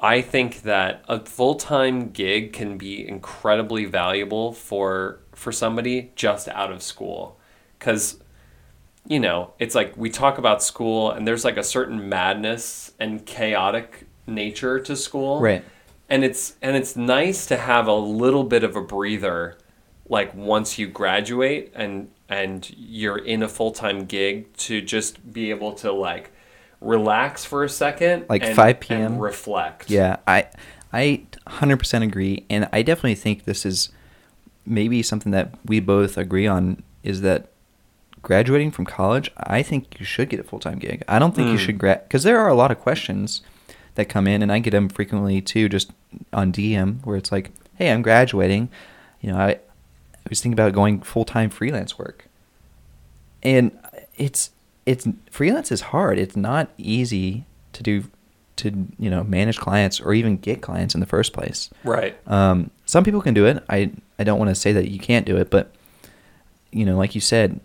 [0.00, 6.48] I think that a full time gig can be incredibly valuable for for somebody just
[6.48, 7.38] out of school,
[7.78, 8.20] because
[9.06, 13.24] you know it's like we talk about school and there's like a certain madness and
[13.26, 15.40] chaotic nature to school.
[15.40, 15.64] Right.
[16.08, 19.58] and it's and it's nice to have a little bit of a breather
[20.08, 25.72] like once you graduate and and you're in a full-time gig to just be able
[25.72, 26.30] to like
[26.84, 29.00] relax for a second Like and- 5 p.m.?
[29.12, 30.46] and reflect Yeah, I
[30.92, 33.88] I 100% agree and I definitely think this is
[34.66, 37.48] maybe something that we both agree on is that
[38.22, 41.02] graduating from college, I think you should get a full-time gig.
[41.08, 41.58] I don't think you Mm.
[41.66, 43.42] should grad cuz there are a lot of questions
[43.96, 45.90] that come in and I get them frequently too just
[46.32, 48.68] on DM where it's like, "Hey, I'm graduating.
[49.20, 52.24] You know, I I was thinking about going full-time freelance work."
[53.42, 53.72] And
[54.16, 54.50] it's
[54.86, 56.18] it's freelance is hard.
[56.18, 58.04] It's not easy to do
[58.56, 61.70] to you know manage clients or even get clients in the first place.
[61.82, 63.62] right Um, some people can do it.
[63.68, 65.72] I I don't want to say that you can't do it, but
[66.70, 67.60] you know, like you said,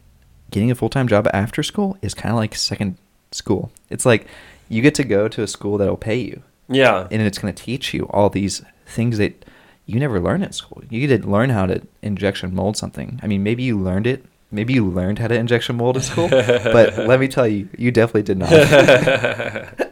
[0.52, 2.98] getting a full time job after school is kind of like second
[3.32, 3.72] school.
[3.90, 4.28] It's like
[4.68, 7.64] you get to go to a school that'll pay you, yeah and it's going to
[7.64, 9.46] teach you all these things that
[9.86, 10.84] you never learn at school.
[10.90, 13.20] You get to learn how to injection mold something.
[13.24, 14.24] I mean, maybe you learned it.
[14.52, 17.92] Maybe you learned how to injection mold at school, but let me tell you, you
[17.92, 19.92] definitely did not.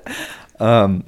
[0.59, 1.03] um,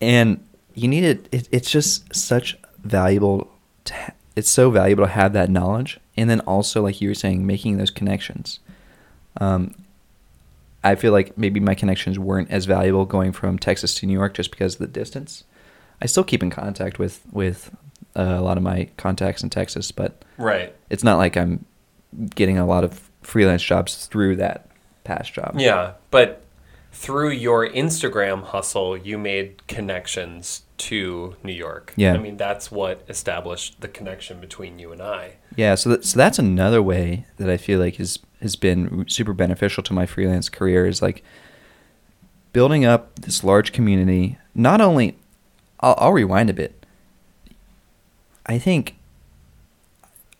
[0.00, 0.42] and
[0.74, 1.48] you need it, it.
[1.50, 3.50] It's just such valuable.
[3.84, 7.14] To ha- it's so valuable to have that knowledge, and then also, like you were
[7.14, 8.60] saying, making those connections.
[9.38, 9.74] Um,
[10.82, 14.34] I feel like maybe my connections weren't as valuable going from Texas to New York
[14.34, 15.44] just because of the distance.
[16.00, 17.74] I still keep in contact with with
[18.14, 21.64] uh, a lot of my contacts in Texas, but right it's not like I'm
[22.34, 24.68] getting a lot of freelance jobs through that
[25.04, 25.54] past job.
[25.58, 26.42] yeah but
[26.92, 32.14] through your instagram hustle you made connections to new york Yeah.
[32.14, 36.16] i mean that's what established the connection between you and i Yeah, so that, so
[36.18, 40.48] that's another way that I feel like has has been super beneficial to my freelance
[40.50, 41.22] career is like
[42.52, 44.38] building up this large community.
[44.54, 45.16] Not only,
[45.80, 46.84] I'll, I'll rewind a bit.
[48.44, 48.96] I think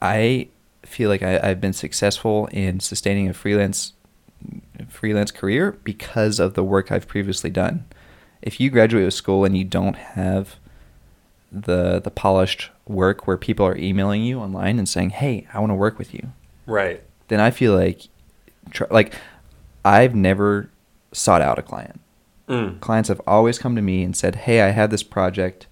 [0.03, 0.49] I
[0.87, 3.93] feel like I, I've been successful in sustaining a freelance
[4.89, 7.85] freelance career because of the work I've previously done.
[8.43, 10.57] If you graduate with school and you don't have
[11.51, 15.71] the the polished work where people are emailing you online and saying, "Hey, I want
[15.71, 16.33] to work with you,"
[16.67, 18.09] right then I feel like
[18.91, 19.15] like
[19.85, 20.71] I've never
[21.13, 22.01] sought out a client.
[22.49, 22.79] mm.
[22.81, 25.67] Clients have always come to me and said, "Hey, I have this project.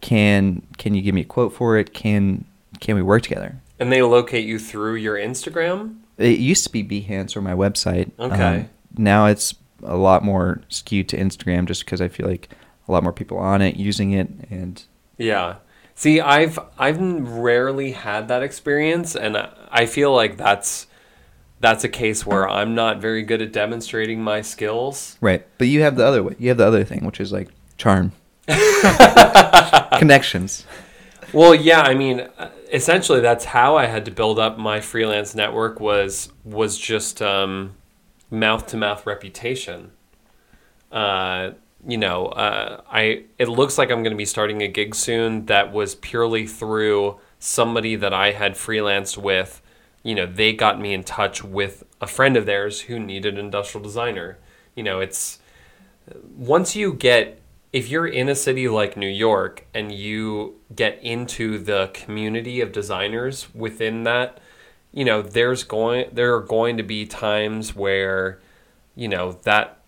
[0.00, 1.92] Can can you give me a quote for it?
[1.94, 2.44] Can
[2.80, 6.82] can we work together?" And they locate you through your instagram It used to be
[6.82, 8.10] Behance or my website.
[8.18, 8.66] Um, Okay.
[8.96, 12.48] now it's a lot more skewed to Instagram just because I feel like
[12.88, 14.82] a lot more people on it using it and
[15.16, 15.56] Yeah.
[15.94, 20.86] See, I've I've rarely had that experience, and I- I feel like that's
[21.60, 25.16] that's a case where I'm not very good at demonstrating my skills.
[25.20, 25.44] Right.
[25.58, 26.34] But you have the other way.
[26.38, 28.12] You have the other thing, which is like charm.
[29.98, 30.64] Connections.
[31.32, 32.26] Well, yeah, I mean,
[32.72, 38.66] essentially, that's how I had to build up my freelance network was was just mouth
[38.66, 39.92] to mouth reputation.
[40.90, 41.50] Uh,
[41.86, 45.46] you know, uh, I it looks like I'm going to be starting a gig soon
[45.46, 49.60] that was purely through somebody that I had freelanced with.
[50.02, 53.44] You know, they got me in touch with a friend of theirs who needed an
[53.44, 54.38] industrial designer.
[54.74, 55.40] You know, it's
[56.36, 57.40] once you get
[57.72, 62.72] if you're in a city like New York and you get into the community of
[62.72, 64.40] designers within that,
[64.92, 68.40] you know, there's going there are going to be times where,
[68.94, 69.78] you know, that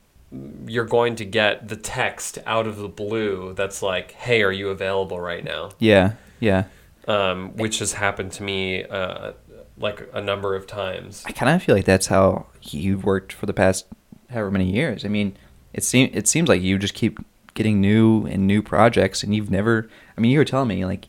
[0.66, 4.68] you're going to get the text out of the blue that's like, "Hey, are you
[4.68, 6.64] available right now?" Yeah, yeah.
[7.08, 9.32] Um, which has happened to me uh,
[9.78, 11.24] like a number of times.
[11.26, 13.86] I kind of feel like that's how you've worked for the past
[14.28, 15.04] however many years.
[15.04, 15.36] I mean,
[15.72, 17.18] it seems it seems like you just keep
[17.60, 19.86] getting new and new projects, and you've never.
[20.16, 21.08] I mean, you were telling me like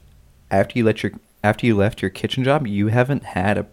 [0.51, 3.65] after you let your after you left your kitchen job, you haven't had a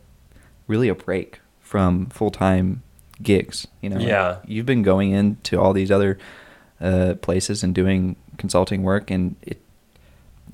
[0.68, 2.82] really a break from full time
[3.20, 3.66] gigs.
[3.80, 4.36] You know, Yeah.
[4.46, 6.18] You've been going into all these other
[6.80, 9.60] uh, places and doing consulting work, and it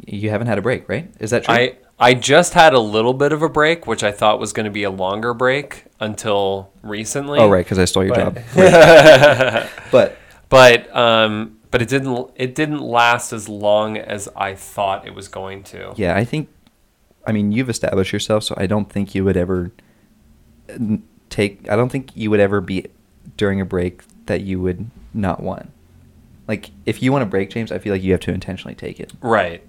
[0.07, 1.13] you haven't had a break, right?
[1.21, 1.55] Is that true?
[1.55, 4.65] I I just had a little bit of a break, which I thought was going
[4.65, 7.39] to be a longer break until recently.
[7.39, 9.69] oh, right, because I stole your But- job.
[9.93, 10.17] but
[10.49, 15.27] but um, but it didn't it didn't last as long as I thought it was
[15.27, 15.93] going to.
[15.97, 16.49] Yeah, I think.
[17.27, 19.73] I mean, you've established yourself, so I don't think you would ever
[21.31, 21.69] take.
[21.69, 22.87] I don't think you would ever be
[23.37, 25.73] during a break that you would not want.
[26.47, 29.01] Like, if you want a break, James, I feel like you have to intentionally take
[29.01, 29.13] it.
[29.21, 29.67] Right.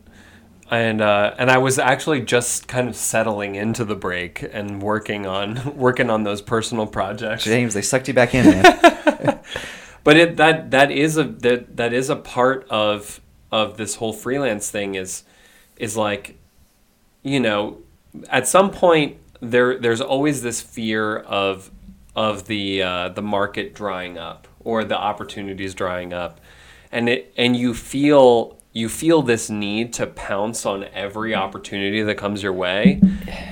[0.69, 5.25] And uh, and I was actually just kind of settling into the break and working
[5.25, 7.45] on working on those personal projects.
[7.45, 9.39] James, they sucked you back in, man.
[10.05, 13.19] But it that that is a that that is a part of
[13.51, 15.23] of this whole freelance thing is
[15.75, 16.37] is like
[17.23, 17.79] you know
[18.29, 21.71] at some point there there's always this fear of
[22.15, 26.39] of the uh, the market drying up or the opportunities drying up.
[26.91, 32.15] And it and you feel you feel this need to pounce on every opportunity that
[32.15, 33.01] comes your way.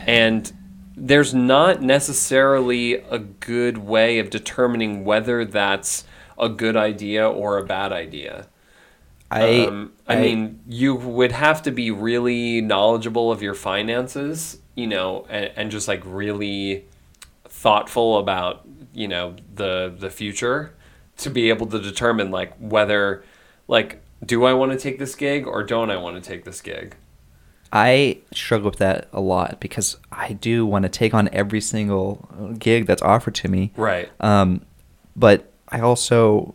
[0.06, 0.52] And
[0.96, 6.04] there's not necessarily a good way of determining whether that's
[6.38, 8.48] a good idea or a bad idea.
[9.32, 14.86] I, um, I, mean, you would have to be really knowledgeable of your finances, you
[14.86, 16.86] know, and, and just like really
[17.46, 18.62] thoughtful about,
[18.94, 20.76] you know, the the future
[21.18, 23.24] to be able to determine like whether
[23.68, 26.62] like do I want to take this gig or don't I want to take this
[26.62, 26.96] gig?
[27.72, 32.56] I struggle with that a lot because I do want to take on every single
[32.60, 33.72] gig that's offered to me.
[33.76, 34.12] Right.
[34.20, 34.62] Um,
[35.16, 36.54] but I also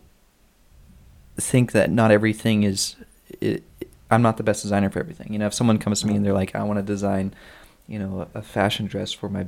[1.37, 2.95] think that not everything is.
[3.41, 3.63] It,
[4.09, 5.33] I'm not the best designer for everything.
[5.33, 7.35] You know, if someone comes to me and they're like, "I want to design,"
[7.85, 9.45] you know, a, fashion dress for my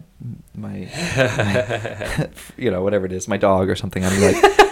[0.54, 4.71] my, my you know, whatever it is, my dog or something, I'm like,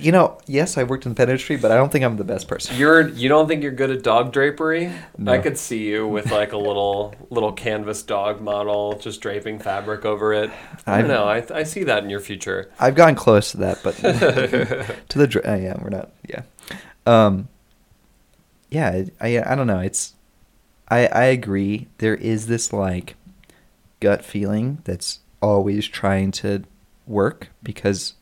[0.00, 2.24] you know, yes, I worked in the pet industry, but I don't think I'm the
[2.24, 2.76] best person.
[2.76, 4.92] You're you don't think you're good at dog drapery?
[5.18, 5.32] No.
[5.32, 10.04] I could see you with like a little little canvas dog model, just draping fabric
[10.04, 10.50] over it.
[10.86, 11.24] I I've- don't know.
[11.24, 12.70] I, I see that in your future.
[12.80, 13.94] I've gotten close to that, but
[15.08, 16.10] to the uh, yeah, we're not.
[16.28, 16.42] Yeah,
[17.06, 17.48] um,
[18.70, 19.04] yeah.
[19.20, 19.80] I I don't know.
[19.80, 20.14] It's
[20.88, 21.88] I I agree.
[21.98, 23.16] There is this like
[24.00, 26.64] gut feeling that's always trying to
[27.06, 28.14] work because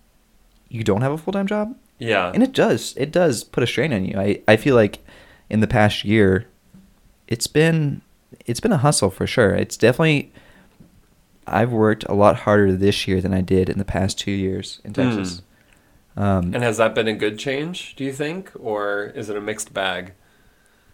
[0.69, 2.31] you don't have a full time job, Yeah.
[2.35, 4.19] and it does it does put a strain on you.
[4.19, 4.99] I I feel like
[5.51, 6.47] in the past year,
[7.27, 8.03] it's been
[8.47, 9.55] it's been a hustle for sure.
[9.55, 10.33] It's definitely.
[11.47, 14.81] I've worked a lot harder this year than I did in the past two years
[14.85, 15.41] in Texas.
[16.15, 18.51] Um, and has that been a good change, do you think?
[18.61, 20.13] Or is it a mixed bag?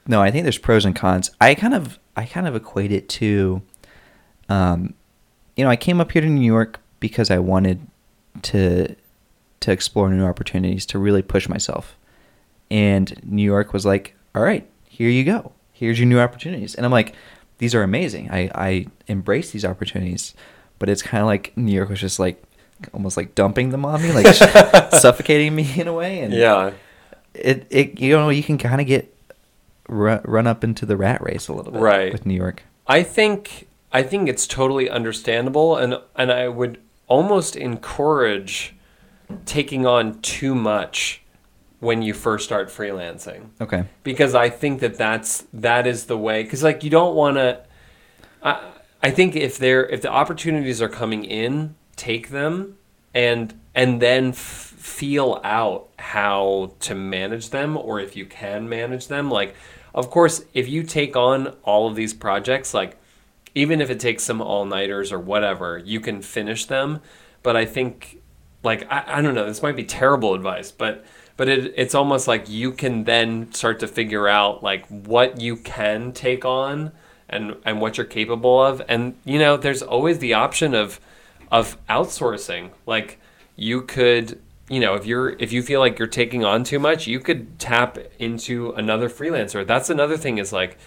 [0.06, 1.30] no, I think there's pros and cons.
[1.40, 3.62] I kind of I kind of equate it to,
[4.48, 4.94] um,
[5.56, 7.80] you know, I came up here to New York because I wanted
[8.42, 8.94] to
[9.64, 11.96] to explore new opportunities to really push myself,
[12.70, 16.84] and New York was like, all right, here you go, here's your new opportunities, and
[16.86, 17.14] I'm like,
[17.58, 18.30] these are amazing.
[18.30, 20.34] I I embrace these opportunities,
[20.78, 22.42] but it's kind of like New York was just like
[22.92, 24.26] almost like dumping them on me, like
[24.92, 26.72] suffocating me in a way, and Yeah.
[27.34, 29.14] it it you know you can kind of get
[29.88, 32.12] run, run up into the rat race a little bit Right.
[32.12, 32.62] with New York.
[32.86, 38.73] I think I think it's totally understandable and and I would almost encourage
[39.46, 41.22] taking on too much
[41.80, 43.48] when you first start freelancing.
[43.60, 43.84] Okay.
[44.02, 46.42] because I think that that's that is the way.
[46.42, 47.60] Because like you don't want to.
[48.42, 48.70] I
[49.02, 52.78] I think if they're if the opportunities are coming in, take them
[53.12, 59.08] and and then f- feel out how to manage them or if you can manage
[59.08, 59.30] them.
[59.30, 59.54] Like,
[59.94, 62.98] of course, if you take on all of these projects, like
[63.54, 67.00] even if it takes some all nighters or whatever, you can finish them.
[67.42, 68.20] But I think,
[68.64, 71.04] like, I, I don't know, this might be terrible advice, but
[71.36, 75.56] but it, it's almost like you can then start to figure out like what you
[75.56, 76.92] can take on
[77.28, 78.82] and and what you're capable of.
[78.88, 81.00] And you know, there's always the option of
[81.50, 82.70] of outsourcing.
[82.86, 83.20] Like
[83.56, 87.06] you could you know if you're if you feel like you're taking on too much
[87.06, 90.78] you could tap into another freelancer that's another thing is like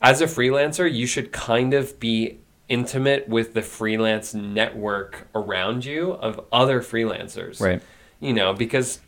[0.00, 6.12] as a freelancer, you should kind of be intimate with the freelance network around you
[6.12, 7.60] of other freelancers.
[7.60, 7.80] Right.
[8.20, 9.00] You know, because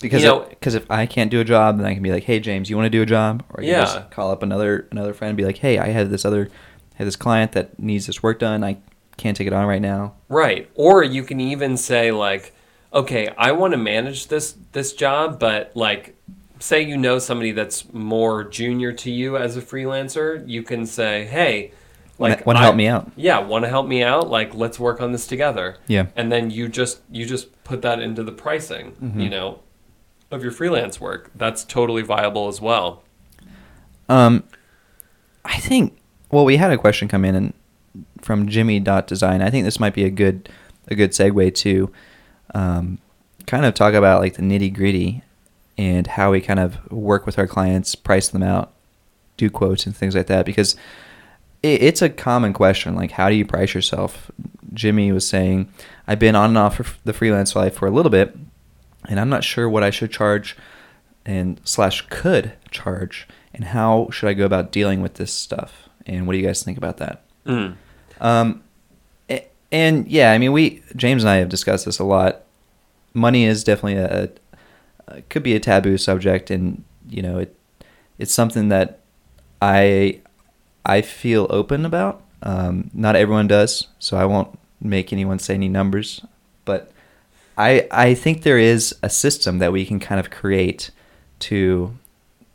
[0.00, 2.22] Because You know- because if I can't do a job, then I can be like,
[2.22, 3.80] "Hey, James, you want to do a job?" Or I can Yeah.
[3.80, 6.48] just call up another another friend and be like, "Hey, I had this other
[6.94, 8.62] had this client that needs this work done.
[8.62, 8.76] I
[9.16, 10.68] can't take it on right now." Right.
[10.76, 12.52] Or you can even say like,
[12.94, 16.14] okay, I want to manage this this job, but like
[16.60, 21.24] say you know somebody that's more junior to you as a freelancer, you can say,
[21.24, 21.72] "Hey,
[22.18, 23.10] like Want to help me out?
[23.16, 24.28] Yeah, want to help me out?
[24.28, 26.06] Like let's work on this together." Yeah.
[26.16, 29.20] And then you just you just put that into the pricing, Mm-hmm.
[29.20, 29.60] you know,
[30.30, 31.30] of your freelance work.
[31.34, 33.02] That's totally viable as well.
[34.08, 34.44] Um,
[35.44, 35.96] I think.
[36.30, 37.54] Well, we had a question come in and
[38.20, 39.40] from Jimmy Dot Design.
[39.40, 40.48] I think this might be a good
[40.88, 41.90] a good segue to
[42.54, 42.98] um,
[43.46, 45.22] kind of talk about like the nitty gritty
[45.76, 48.72] and how we kind of work with our clients, price them out,
[49.36, 50.44] do quotes and things like that.
[50.44, 50.76] Because
[51.62, 52.94] it, it's a common question.
[52.94, 54.30] Like, how do you price yourself?
[54.74, 55.68] Jimmy was saying,
[56.06, 58.36] I've been on and off for the freelance life for a little bit,
[59.08, 60.56] and I'm not sure what I should charge
[61.26, 66.26] and slash could charge and how should I go about dealing with this stuff and
[66.26, 67.76] what do you guys think about that Mm.
[68.20, 68.62] um
[69.70, 72.42] and yeah I mean we James and I have discussed this a lot
[73.14, 74.30] money is definitely a,
[75.08, 77.54] a could be a taboo subject and you know it
[78.18, 79.00] it's something that
[79.60, 80.20] I
[80.88, 85.68] I feel open about um, not everyone does so I won't make anyone say any
[85.68, 86.24] numbers
[86.64, 86.90] but
[87.56, 90.90] I I think there is a system that we can kind of create
[91.40, 91.94] to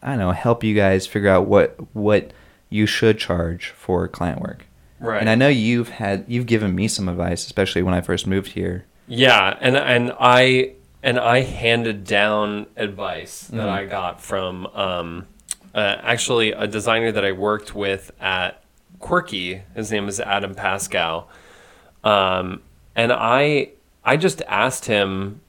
[0.01, 2.31] I don't know help you guys figure out what what
[2.69, 4.65] you should charge for client work.
[4.99, 5.19] Right.
[5.19, 8.53] And I know you've had you've given me some advice, especially when I first moved
[8.53, 8.85] here.
[9.07, 13.69] Yeah, and and I and I handed down advice that Mhm.
[13.69, 15.27] I got from um,
[15.73, 18.61] uh, actually a designer that I worked with at
[18.99, 19.61] Quirky.
[19.75, 21.29] His name is Adam Pascal,
[22.03, 22.61] um,
[22.95, 23.69] and I
[24.03, 25.41] I just asked him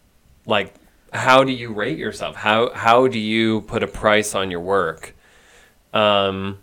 [0.46, 0.74] like,
[1.12, 2.36] how do you rate yourself?
[2.36, 5.14] How how do you put a price on your work?
[5.92, 6.58] Um,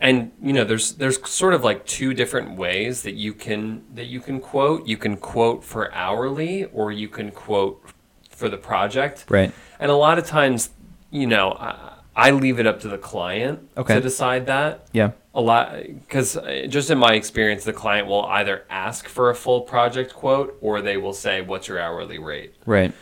[0.00, 4.06] and you know there's there's sort of like two different ways that you can that
[4.06, 7.82] you can quote you can quote for hourly or you can quote
[8.30, 9.52] for the project Right.
[9.80, 10.70] and a lot of times
[11.10, 13.94] you know i, I leave it up to the client Okay.
[13.94, 15.12] to decide that Yeah.
[15.34, 16.36] a lot because
[16.68, 20.82] just in my experience the client will either ask for a full project quote or
[20.82, 22.92] they will say what's your hourly rate Right.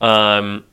[0.00, 0.64] um,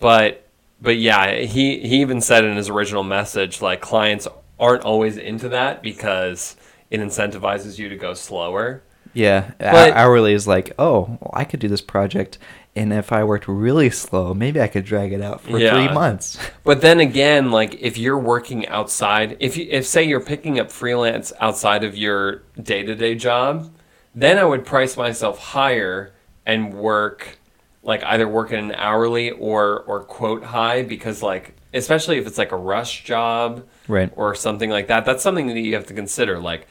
[0.00, 0.44] but
[0.80, 4.26] but yeah, he he even said in his original message like clients
[4.58, 6.56] aren't always into that because
[6.90, 8.82] it incentivizes you to go slower.
[9.12, 9.50] Yeah.
[9.58, 12.38] But- hourly is like, oh, well, I could do this project,
[12.78, 15.72] and if I worked really slow, maybe I could drag it out for Yeah.
[15.74, 16.38] three months.
[16.64, 20.70] But then again, like if you're working outside, if you if say you're picking up
[20.70, 23.72] freelance outside of your day to day job,
[24.14, 26.12] then I would price myself higher
[26.46, 27.38] and work
[27.82, 32.38] like either work at an hourly or or quote high because like especially if it's
[32.38, 34.10] like a rush job Right.
[34.16, 35.04] or something like that.
[35.06, 36.38] That's something that you have to consider.
[36.38, 36.66] Like,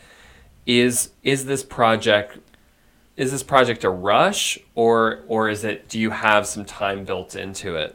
[0.65, 2.37] is is this project
[3.17, 7.35] is this project a rush or or is it do you have some time built
[7.35, 7.93] into it?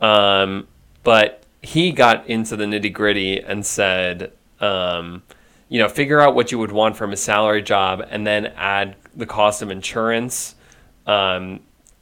[0.00, 0.68] Um,
[1.02, 5.24] but he got into the nitty gritty and said, um,
[5.68, 8.94] you know, figure out what you would want from a salary job and then add
[9.16, 10.54] the cost of insurance.
[11.06, 11.60] Um,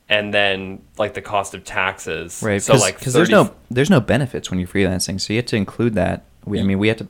[0.09, 2.43] and then like the cost of taxes.
[2.43, 2.63] Right.
[2.63, 5.57] So like because there's no there's no benefits when you're freelancing, so you have to
[5.57, 6.25] include that.
[6.45, 7.09] We, I mean, we have to.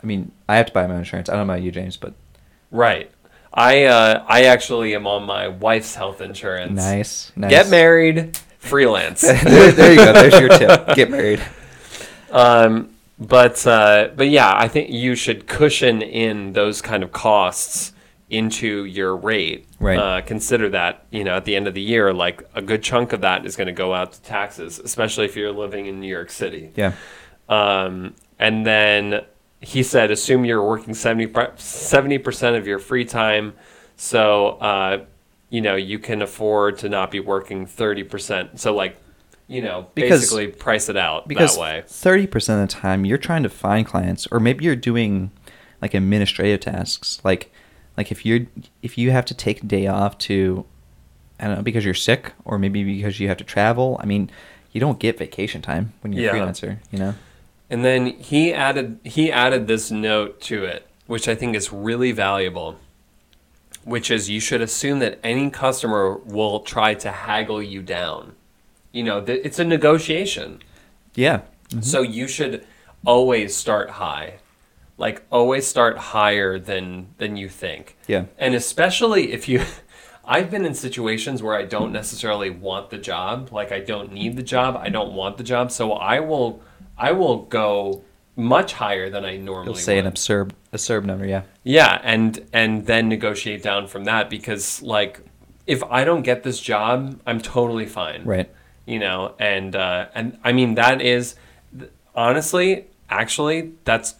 [0.00, 1.28] I mean, I have to buy my own insurance.
[1.28, 2.14] I don't know about you, James, but
[2.70, 3.10] Right.
[3.56, 6.76] I uh, I actually am on my wife's health insurance.
[6.76, 7.32] nice.
[7.34, 7.50] nice.
[7.50, 9.20] Get married, freelance.
[9.22, 10.12] there, there you go.
[10.12, 10.94] There's your tip.
[10.94, 11.42] Get married.
[12.30, 17.94] um, but uh, but yeah, I think you should cushion in those kind of costs
[18.28, 19.66] into your rate.
[19.80, 19.98] Right.
[19.98, 23.14] Uh, consider that you know at the end of the year, like a good chunk
[23.14, 26.08] of that is going to go out to taxes, especially if you're living in New
[26.08, 26.72] York City.
[26.76, 26.92] Yeah.
[27.48, 29.24] Um, and then
[29.60, 33.54] he said, assume you're working 70 percent of your free time,
[33.96, 35.04] so uh,
[35.48, 38.60] you know you can afford to not be working thirty percent.
[38.60, 38.96] So like,
[39.48, 41.84] you know, Because- basically price it out that way.
[41.86, 45.30] thirty percent of the time you're trying to find clients, or maybe you're doing
[45.80, 47.50] like administrative tasks, like
[47.96, 48.40] like if you're
[48.82, 50.66] if you have to take a day off to,
[51.40, 53.98] I don't know, because you're sick, or maybe because you have to travel.
[54.02, 54.30] I mean,
[54.72, 56.44] you don't get vacation time when you're a Yeah.
[56.44, 57.14] freelancer, you know.
[57.68, 62.12] And then he added he added this note to it, which I think is really
[62.12, 62.78] valuable.
[63.84, 68.34] Which is you should assume that any customer will try to haggle you down.
[68.92, 70.60] You know, th- it's a negotiation.
[71.14, 71.42] Yeah.
[71.68, 71.82] Mm-hmm.
[71.82, 72.66] So you should
[73.04, 74.38] always start high.
[74.98, 77.96] Like always start higher than than you think.
[78.06, 78.26] Yeah.
[78.38, 79.62] And especially if you
[80.24, 84.36] I've been in situations where I don't necessarily want the job, like I don't need
[84.36, 86.60] the job, I don't want the job, so I will
[86.98, 88.02] I will go
[88.36, 91.42] much higher than I normally You'll say an absurd absurd number, yeah.
[91.64, 95.20] Yeah, and and then negotiate down from that because like
[95.66, 98.24] if I don't get this job, I'm totally fine.
[98.24, 98.50] Right.
[98.84, 101.34] You know, and uh, and I mean that is
[102.14, 104.14] honestly, actually, that's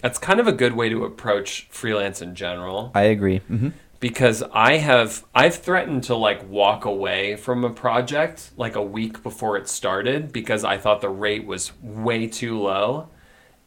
[0.00, 3.40] that's kind of a good way to approach freelance in general I agree.
[3.50, 3.68] Mm hmm
[4.02, 9.22] because I have I've threatened to like walk away from a project like a week
[9.22, 13.08] before it started because I thought the rate was way too low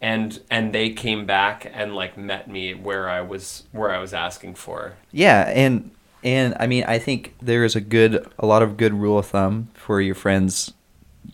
[0.02, 4.14] and and they came back and like met me where I was where I was
[4.14, 4.96] asking for.
[5.14, 5.90] Yeah, and
[6.22, 9.28] and I mean, I think there is a good, a lot of good rule of
[9.28, 10.74] thumb for your friends,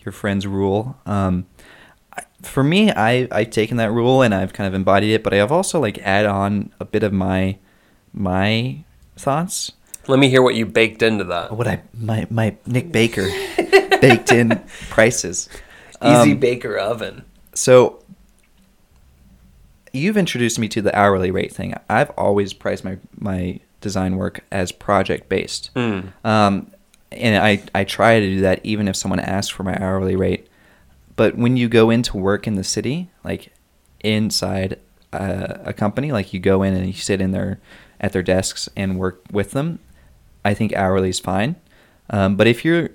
[0.05, 0.95] your friends' rule.
[1.07, 1.47] Um,
[2.43, 5.51] for me, I I've taken that rule and I've kind of embodied it, but I've
[5.51, 7.57] also like add on a bit of my
[8.13, 8.83] my
[9.21, 9.71] thoughts.
[10.07, 11.55] Let me hear what you baked into that.
[11.55, 13.27] What I my my Nick Baker
[14.01, 15.47] baked in prices.
[16.03, 17.23] Easy Um, baker oven.
[17.53, 18.03] So
[19.93, 21.75] you've introduced me to the hourly rate thing.
[21.89, 25.71] I've always priced my my design work as project based.
[25.75, 26.13] Mm.
[26.23, 26.71] Um,
[27.11, 30.47] and I, I try to do that even if someone asks for my hourly rate.
[31.15, 33.51] But when you go into work in the city, like
[33.99, 34.79] inside
[35.11, 37.59] uh, a company, like you go in and you sit in their
[38.01, 39.79] at their desks and work with them,
[40.43, 41.55] I think hourly is fine.
[42.09, 42.89] Um, but if you're,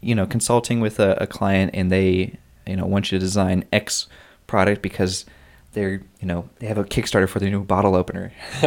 [0.00, 3.64] you know, consulting with a, a client and they, you know, want you to design
[3.72, 4.06] X
[4.46, 5.24] product because
[5.72, 8.30] they're, you know, they have a Kickstarter for their new bottle opener,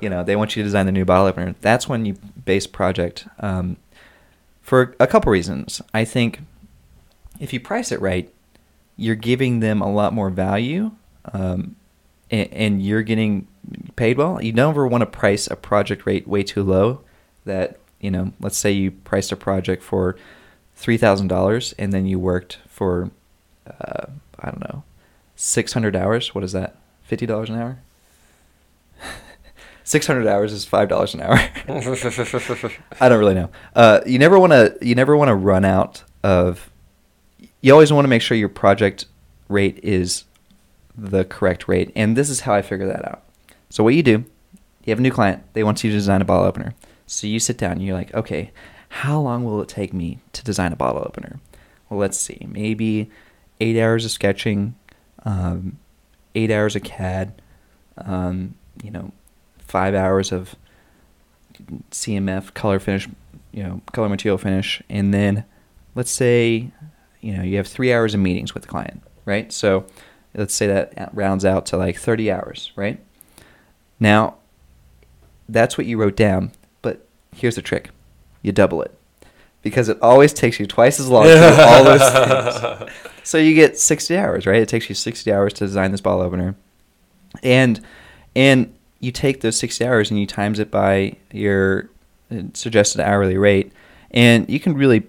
[0.00, 1.54] you know, they want you to design the new bottle opener.
[1.60, 2.14] That's when you
[2.44, 3.26] base project.
[3.40, 3.76] Um,
[4.68, 5.80] for a couple reasons.
[5.94, 6.40] I think
[7.40, 8.32] if you price it right,
[8.98, 10.92] you're giving them a lot more value,
[11.32, 11.76] um,
[12.30, 13.46] and, and you're getting
[13.96, 14.42] paid well.
[14.42, 17.00] You never want to price a project rate way too low.
[17.44, 20.16] That you know, let's say you priced a project for
[20.76, 23.10] three thousand dollars, and then you worked for
[23.66, 24.06] uh,
[24.38, 24.84] I don't know
[25.36, 26.34] six hundred hours.
[26.34, 26.76] What is that?
[27.02, 27.78] Fifty dollars an hour.
[29.84, 31.40] Six hundred hours is five dollars an hour.
[33.00, 33.48] I don't really know.
[33.74, 34.76] Uh, you never want to.
[34.82, 36.68] You never want to run out of.
[37.62, 39.06] You always want to make sure your project
[39.48, 40.24] rate is
[40.94, 43.22] the correct rate, and this is how I figure that out.
[43.70, 44.24] So what you do,
[44.84, 45.42] you have a new client.
[45.52, 46.74] They want you to design a bottle opener.
[47.06, 47.72] So you sit down.
[47.72, 48.52] and You're like, okay,
[48.88, 51.40] how long will it take me to design a bottle opener?
[51.88, 52.46] Well, let's see.
[52.48, 53.10] Maybe
[53.60, 54.74] eight hours of sketching,
[55.24, 55.78] um,
[56.34, 57.40] eight hours of CAD,
[57.98, 59.12] um, you know,
[59.58, 60.54] five hours of
[61.90, 63.08] CMF color finish,
[63.52, 65.44] you know, color material finish, and then
[65.94, 66.70] let's say,
[67.20, 69.52] you know, you have three hours of meetings with the client, right?
[69.52, 69.86] So
[70.34, 73.00] let's say that rounds out to like 30 hours, right?
[74.00, 74.36] Now,
[75.48, 77.90] that's what you wrote down, but here's the trick
[78.42, 78.94] you double it
[79.62, 82.92] because it always takes you twice as long to do all those things.
[83.24, 84.62] So you get 60 hours, right?
[84.62, 86.54] It takes you 60 hours to design this ball opener.
[87.42, 87.80] And
[88.34, 91.90] and you take those 60 hours and you times it by your
[92.30, 93.72] uh, suggested hourly rate
[94.10, 95.04] and you can really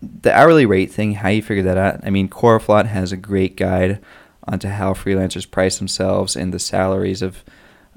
[0.00, 3.56] the hourly rate thing how you figure that out i mean Coroflot has a great
[3.56, 4.00] guide
[4.48, 7.44] onto how freelancers price themselves and the salaries of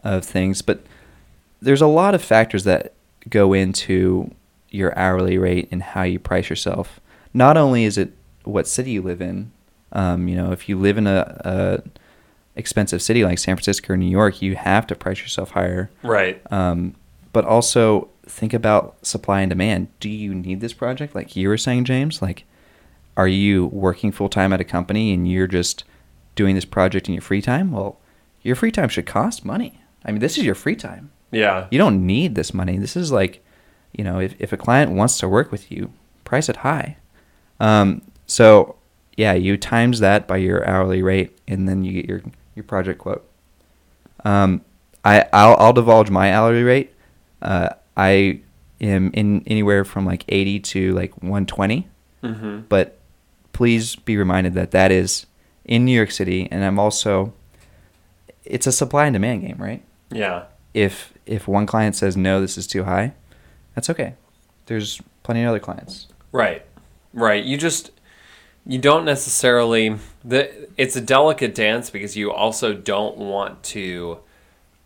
[0.06, 0.86] of things but
[1.62, 2.94] there's a lot of factors that
[3.30, 4.34] go into
[4.70, 7.02] your hourly rate and how you price yourself
[7.34, 9.52] not only is it what city you live in
[9.92, 11.90] um, you know if you live in a, a
[12.56, 15.90] expensive city like San Francisco or New York, you have to price yourself higher.
[16.04, 16.42] Right.
[16.52, 16.96] Um,
[17.34, 19.88] but also think about supply and demand.
[20.00, 21.14] Do you need this project?
[21.14, 22.46] Like you were saying, James, like,
[23.18, 25.84] are you working full time at a company and you're just
[26.36, 27.72] doing this project in your free time?
[27.72, 28.00] Well,
[28.42, 29.82] your free time should cost money.
[30.06, 31.12] I mean, this is your free time.
[31.32, 31.68] Yeah.
[31.72, 32.78] You don't need this money.
[32.78, 33.44] This is like,
[33.94, 35.92] you know, if, if a client wants to work with you,
[36.24, 36.98] price it high.
[37.60, 38.76] Um, so
[39.18, 42.22] yeah, you times that by your hourly rate, and then you get your
[42.56, 43.28] your project quote.
[44.24, 44.62] Um,
[45.04, 46.94] I I'll, I'll divulge my hourly rate.
[47.42, 48.42] Uh, I
[48.82, 51.88] am in anywhere from like eighty to like one twenty,
[52.24, 52.62] Mm-hmm.
[52.70, 52.98] but
[53.54, 55.26] please be reminded that that is
[55.64, 57.34] in New York City, and I'm also.
[58.44, 59.82] It's a supply and demand game, right?
[60.12, 60.46] Yeah.
[60.74, 63.14] if if one client says no, this is too high,
[63.74, 64.16] that's okay.
[64.68, 66.08] There's plenty of other clients.
[66.32, 66.66] Right.
[67.14, 67.44] Right.
[67.44, 67.92] You just
[68.66, 74.20] you don't necessarily the it's a delicate dance because you also don't want to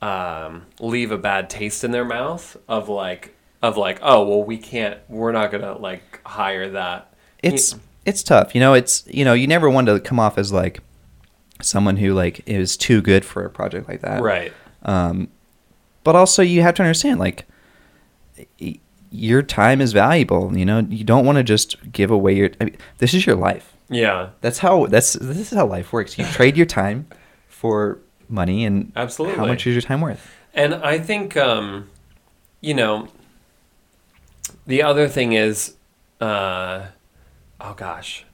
[0.01, 4.57] um, leave a bad taste in their mouth of like of like oh well we
[4.57, 7.13] can't we're not gonna like hire that
[7.43, 8.74] It's it's tough, you know.
[8.74, 10.80] It's you know you never want to come off as like
[11.61, 14.53] someone who like is too good for a project like that, right
[14.84, 15.30] Um,
[16.03, 17.45] but also you have to understand like
[19.11, 20.55] your time is valuable.
[20.57, 22.49] You know, you don't want to just give away your.
[22.61, 23.75] I mean, this is your life.
[23.89, 24.30] Yeah.
[24.41, 24.86] That's how.
[24.86, 26.17] That's this is how life works.
[26.17, 27.07] You trade your time
[27.47, 29.38] for money, and Absolutely.
[29.38, 30.36] how much is your time worth?
[30.53, 31.89] And I think, um,
[32.61, 33.07] you know,
[34.65, 35.75] the other thing is,
[36.19, 36.88] uh,
[37.59, 38.25] oh gosh,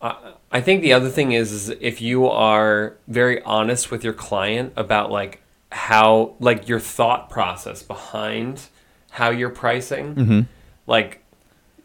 [0.00, 4.12] I, I think the other thing is, is if you are very honest with your
[4.12, 8.68] client about like how, like your thought process behind
[9.10, 10.40] how you're pricing, Mm-hmm.
[10.86, 11.22] like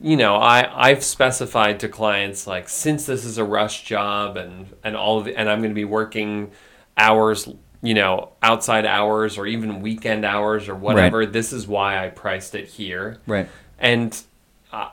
[0.02, 4.74] you know i i've specified to clients like since this is a rush job and
[4.84, 6.52] and all of the, and i'm going to be working
[6.98, 7.48] hours
[7.82, 12.54] you know outside hours or even weekend hours or whatever this is why i priced
[12.56, 13.48] it here Right.
[13.80, 14.20] and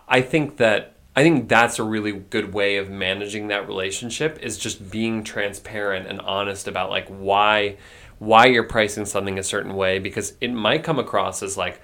[0.08, 4.58] i think that i think that's a really good way of managing that relationship is
[4.58, 7.78] just being transparent and honest about like why
[8.20, 11.80] why you're pricing something a certain way because it might come across as like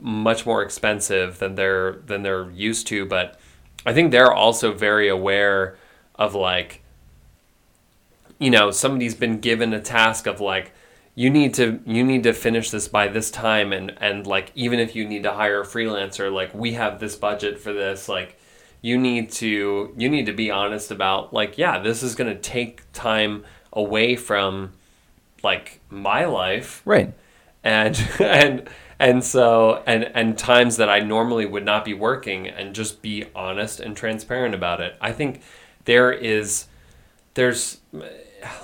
[0.00, 3.40] much more expensive than they're than they're used to but
[3.86, 5.78] i think they're also very aware
[6.16, 6.82] of like
[8.40, 10.72] you know somebody's been given a task of like
[11.14, 14.80] you need to you need to finish this by this time and and like even
[14.80, 18.36] if you need to hire a freelancer like we have this budget for this like
[18.82, 22.40] you need to you need to be honest about like yeah this is going to
[22.40, 24.72] take time away from
[25.42, 27.12] like my life Right.
[27.62, 28.68] and and
[28.98, 33.26] and so and and times that I normally would not be working and just be
[33.34, 34.96] honest and transparent about it.
[35.00, 35.42] I think
[35.84, 36.66] there is
[37.34, 37.78] there's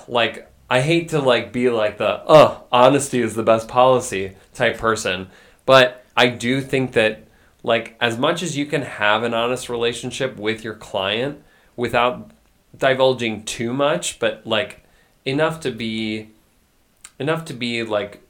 [0.07, 4.77] like I hate to like be like the uh honesty is the best policy type
[4.77, 5.29] person,
[5.65, 7.23] but I do think that
[7.63, 11.41] like as much as you can have an honest relationship with your client
[11.75, 12.31] without
[12.77, 14.83] divulging too much, but like
[15.25, 16.29] enough to be
[17.19, 18.21] enough to be like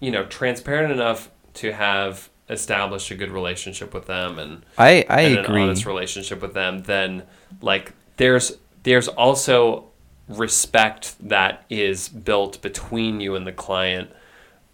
[0.00, 5.20] you know transparent enough to have established a good relationship with them and I I
[5.22, 5.62] and agree.
[5.62, 7.24] an honest relationship with them, then
[7.60, 9.92] like there's there's also
[10.28, 14.10] respect that is built between you and the client,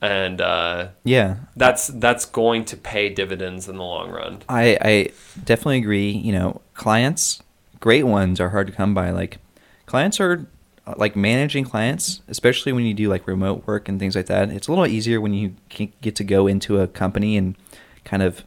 [0.01, 1.37] and uh, yeah.
[1.57, 4.43] that's that's going to pay dividends in the long run.
[4.49, 5.11] I, I
[5.45, 6.11] definitely agree.
[6.11, 7.43] You know, clients,
[7.81, 9.11] great ones are hard to come by.
[9.11, 9.39] Like,
[9.87, 10.47] clients are
[10.89, 14.49] Uh, like managing clients, especially when you do like remote work and things like that.
[14.49, 15.55] It's a little easier when you
[16.01, 17.57] get to go into a company and
[18.05, 18.43] kind of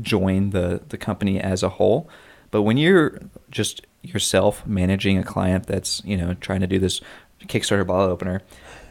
[0.00, 2.08] join the the company as a whole.
[2.50, 7.00] But when you're just yourself managing a client that's you know trying to do this
[7.42, 8.42] Kickstarter bottle opener,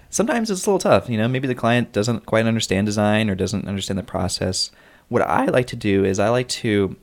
[0.09, 1.09] sometimes it's a little tough.
[1.09, 4.71] You know, maybe the client doesn't quite understand design or doesn't understand the process.
[5.09, 6.95] What I like to do is I like to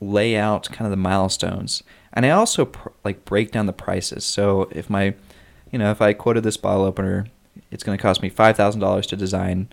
[0.00, 1.82] lay out kind of the milestones,
[2.12, 4.24] and I also pr- like break down the prices.
[4.24, 5.14] So if my,
[5.70, 7.26] you know, if I quoted this bottle opener,
[7.70, 9.68] it's going to cost me five thousand dollars to design.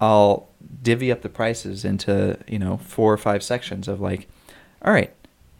[0.00, 0.48] I'll
[0.82, 4.28] divvy up the prices into you know four or five sections of like,
[4.82, 5.12] all right,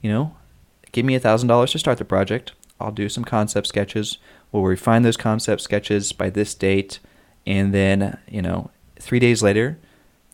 [0.02, 0.36] you know,
[0.92, 2.52] give me a thousand dollars to start the project.
[2.80, 4.18] I'll do some concept sketches.
[4.52, 7.00] We'll refine those concept sketches by this date,
[7.46, 9.78] and then you know, three days later,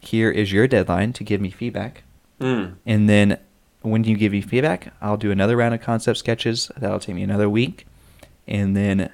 [0.01, 2.03] here is your deadline to give me feedback.
[2.41, 2.77] Mm.
[2.85, 3.39] And then
[3.85, 6.71] when you give me feedback, I'll do another round of concept sketches.
[6.77, 7.87] That'll take me another week,
[8.49, 9.11] and then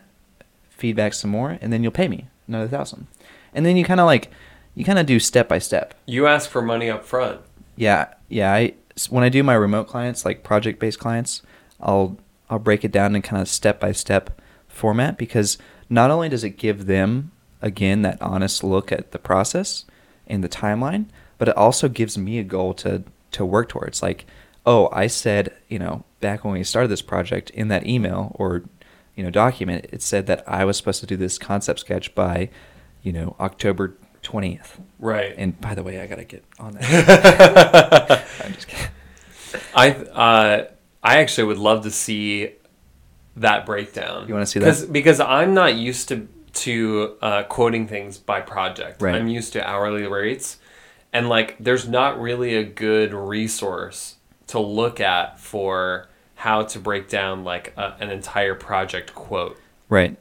[0.71, 3.09] feedback some more, and then you'll pay me another thousand.
[3.53, 4.31] And then you kind of like,
[4.75, 5.95] you kind of do step by step.
[6.07, 7.41] You ask for money up front.
[7.75, 8.53] Yeah, yeah.
[8.53, 8.75] I
[9.09, 11.43] when I do my remote clients, like project based clients,
[11.81, 12.17] I'll
[12.49, 15.59] I'll break it down in kind of step by step format because
[15.89, 19.85] not only does it give them again that honest look at the process
[20.27, 21.07] and the timeline,
[21.39, 23.03] but it also gives me a goal to
[23.33, 24.03] to work towards.
[24.03, 24.27] Like,
[24.71, 28.63] oh, I said, you know, back when we started this project in that email or
[29.17, 32.51] you know document, it said that I was supposed to do this concept sketch by,
[33.03, 34.81] you know, October twentieth.
[35.01, 35.35] Right.
[35.37, 38.25] And by the way, I gotta get on that.
[38.45, 38.87] I'm just kidding.
[39.75, 40.69] I uh,
[41.03, 42.53] I actually would love to see
[43.37, 44.29] that breakdown.
[44.29, 44.67] You wanna see that?
[44.67, 49.03] Because because I'm not used to to uh, quoting things by project.
[49.03, 49.17] Right.
[49.17, 50.59] I'm used to hourly rates,
[51.13, 54.17] and like there's not really a good resource
[54.51, 59.59] to look at for how to break down like a, an entire project quote.
[59.89, 60.17] Right.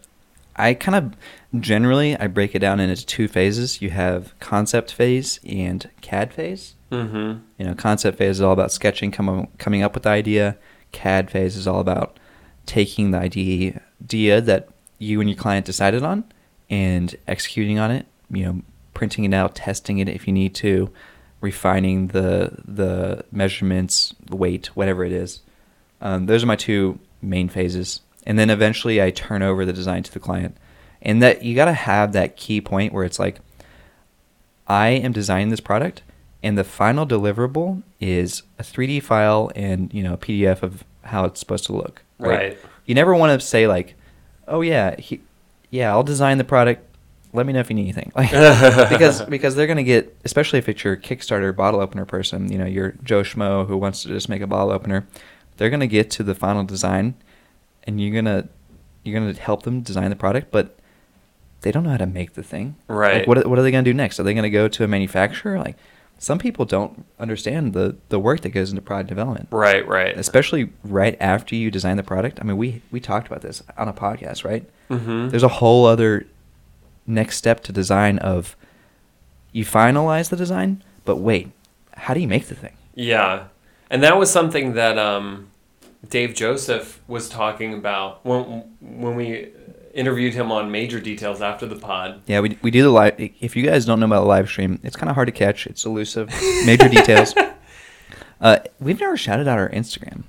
[0.55, 3.81] I kind of generally I break it down into two phases.
[3.81, 6.75] You have concept phase and CAD phase.
[6.91, 7.39] Mm-hmm.
[7.57, 10.57] You know, concept phase is all about sketching, come, coming up with the idea.
[10.91, 12.19] CAD phase is all about
[12.65, 16.25] taking the idea, idea that you and your client decided on
[16.69, 18.05] and executing on it.
[18.29, 18.61] You know,
[18.93, 20.91] printing it out, testing it if you need to,
[21.41, 25.41] refining the the measurements, weight, whatever it is.
[26.01, 30.03] Um, those are my two main phases, and then eventually I turn over the design
[30.03, 30.55] to the client.
[31.01, 33.39] And that you got to have that key point where it's like,
[34.67, 36.01] I am designing this product,
[36.43, 41.25] and the final deliverable is a 3D file and you know a PDF of how
[41.25, 42.03] it's supposed to look.
[42.17, 42.57] Right.
[42.85, 43.95] You never want to say like,
[44.47, 45.21] "Oh yeah, he,
[45.69, 46.85] yeah, I'll design the product.
[47.33, 48.31] Let me know if you need anything." Like,
[48.89, 52.65] because because they're gonna get, especially if it's your Kickstarter bottle opener person, you know,
[52.65, 55.07] your Joe Schmo who wants to just make a bottle opener,
[55.57, 57.15] they're gonna get to the final design,
[57.83, 58.49] and you're gonna
[59.03, 60.77] you're gonna help them design the product, but
[61.61, 62.75] they don't know how to make the thing.
[62.87, 63.19] Right.
[63.19, 64.19] Like, what are- what are they gonna do next?
[64.19, 65.57] Are they gonna go to a manufacturer?
[65.59, 65.75] Like,
[66.17, 70.17] some people don't understand the the work that goes into product development right, right.
[70.17, 72.39] especially right after you design the product.
[72.41, 74.65] I mean, we we talked about this on a podcast, right?
[74.89, 75.29] Mhm.
[75.29, 76.25] There's a whole other
[77.09, 78.55] next step to design of
[79.51, 81.49] you finalize the design, but wait,
[81.95, 82.73] how do you make the thing?
[82.95, 83.45] Yeah,
[83.89, 85.49] and that was something that um,
[86.07, 89.49] Dave Joseph was talking about when when we
[89.93, 92.21] interviewed him on Major Details after the pod.
[92.27, 93.15] Yeah, we we do the live.
[93.17, 95.67] If you guys don't know about the live stream, it's kind of hard to catch.
[95.67, 96.29] It's elusive.
[96.65, 97.33] Major details.
[98.39, 100.23] Uh, we've never shouted out our Instagram.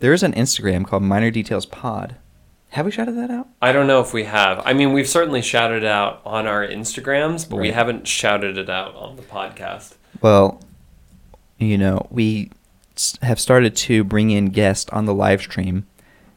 [0.00, 2.16] There is an Instagram called Minor Details Pod.
[2.70, 3.48] Have we shouted that out?
[3.62, 4.62] I don't know if we have.
[4.64, 8.68] I mean, we've certainly shouted it out on our Instagrams, but we haven't shouted it
[8.68, 9.94] out on the podcast.
[10.20, 10.60] Well,
[11.58, 12.50] you know, we
[13.22, 15.86] have started to bring in guests on the live stream,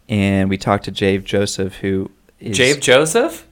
[0.07, 2.09] and we talked to Dave Joseph, who
[2.39, 3.45] is Dave Joseph?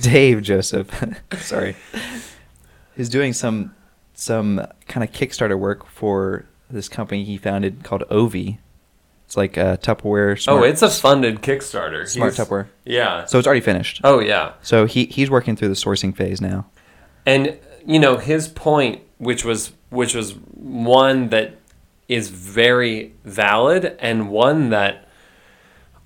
[0.00, 0.90] Dave Joseph,
[1.38, 1.76] sorry,
[2.96, 3.74] is doing some
[4.14, 8.58] some kind of Kickstarter work for this company he founded called Ovie.
[9.28, 10.30] It's like a Tupperware.
[10.32, 12.08] Oh, smart, oh, it's a funded Kickstarter.
[12.08, 12.68] smart He's- Tupperware.
[12.86, 13.26] Yeah.
[13.26, 14.00] So it's already finished.
[14.02, 14.52] oh yeah.
[14.62, 16.64] So he he's working through the sourcing phase now.
[17.26, 21.56] And you know his point, which was which was one that
[22.08, 25.06] is very valid, and one that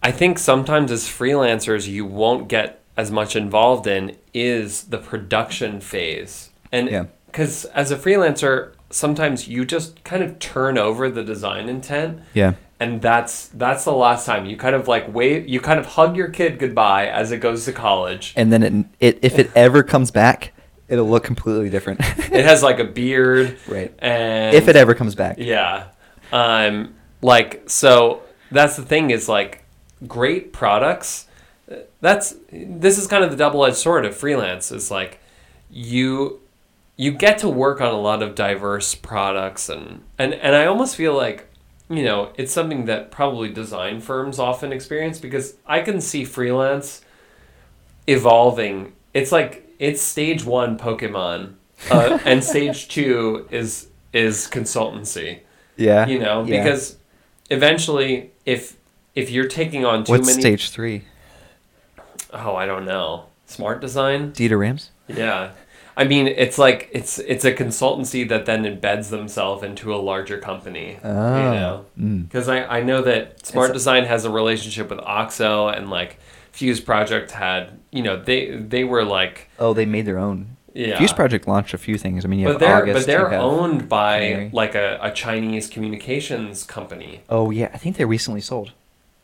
[0.03, 5.81] I think sometimes as freelancers you won't get as much involved in is the production
[5.81, 6.51] phase.
[6.73, 7.05] And Yeah.
[7.27, 12.55] because as a freelancer, sometimes you just kind of turn over the design intent Yeah.
[12.83, 16.17] And that's that's the last time you kind of like wait you kind of hug
[16.17, 19.83] your kid goodbye as it goes to college And then it, it if it ever
[19.83, 20.53] comes back,
[20.89, 22.01] it'll look completely different.
[22.41, 23.93] it has like a beard Right.
[23.99, 25.37] and if it ever comes back.
[25.39, 25.89] yeah
[26.33, 29.65] um like so that's the thing is like
[30.09, 31.27] great products
[32.01, 35.21] that's this is kind of the double-edged sword of freelance is like
[35.71, 36.41] you
[36.97, 40.97] you get to work on a lot of diverse products and and and I almost
[40.97, 41.49] feel like
[41.93, 47.03] you know it's something that probably design firms often experience because I can see freelance
[48.07, 51.55] evolving it's like it's stage 1 Pokemon
[51.91, 55.41] uh, and stage 2 is is consultancy
[55.77, 56.07] Yeah.
[56.07, 56.63] you know Yeah.
[56.63, 56.97] because
[57.51, 58.77] eventually if
[59.15, 61.05] if you're taking on too What's many stage three?
[62.33, 64.91] oh I don't know smart design Dieter Rams?
[65.09, 65.51] yeah.
[65.97, 70.39] I mean, it's like it's it's a consultancy that then embeds themselves into a larger
[70.39, 70.99] company.
[71.05, 72.23] Oh, You know, mm.
[72.29, 76.19] because I, I know that Smart It's- Design has a relationship with Oxo and like
[76.53, 80.57] Fuse Project had you know they they were like Oh, they made their own.
[80.75, 80.97] yeah.
[80.99, 82.25] Fuse Project launched a few things.
[82.25, 82.95] I mean, you but have they're August.
[82.99, 84.51] but they're owned by Canary.
[84.53, 87.21] like a, a Chinese communications company.
[87.29, 88.73] Oh yeah, I think they recently sold.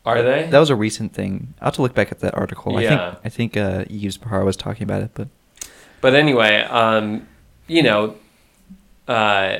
[0.04, 0.48] Are they?
[0.50, 1.54] That was a recent thing.
[1.60, 2.80] I'll have to look back at that article.
[2.80, 2.88] Yeah.
[2.88, 5.28] I think I think uh, Yves Behar was talking about it, but
[6.00, 7.26] But anyway, um,
[7.66, 8.16] you know,
[9.06, 9.58] uh,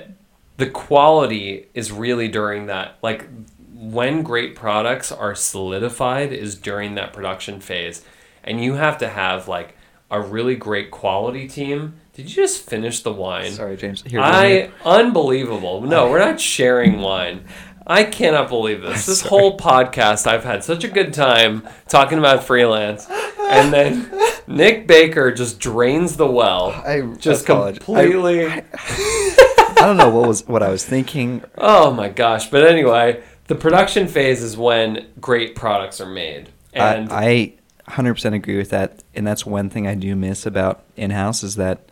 [0.57, 2.99] the quality is really during that.
[3.03, 3.27] Like
[3.75, 8.05] when great products are solidified is during that production phase,
[8.45, 9.77] and you have to have like
[10.11, 11.95] a really great quality team.
[12.15, 13.53] Did you just finish the wine?
[13.53, 14.03] sorry, James.
[14.03, 15.81] Here, I unbelievable.
[15.83, 17.45] No, we're not sharing wine.
[17.87, 19.07] I cannot believe this.
[19.07, 24.11] This whole podcast, I've had such a good time talking about freelance, and then
[24.49, 26.71] Nick Baker just drains the well.
[26.71, 27.79] I just apologize.
[27.85, 28.47] completely.
[28.75, 31.45] I don't know what was what I was thinking.
[31.57, 32.51] oh my gosh!
[32.51, 37.55] But anyway, the production phase is when great products are made, and I,
[37.87, 41.57] I 100% agree with that, and that's one thing I do miss about in-house is
[41.57, 41.89] that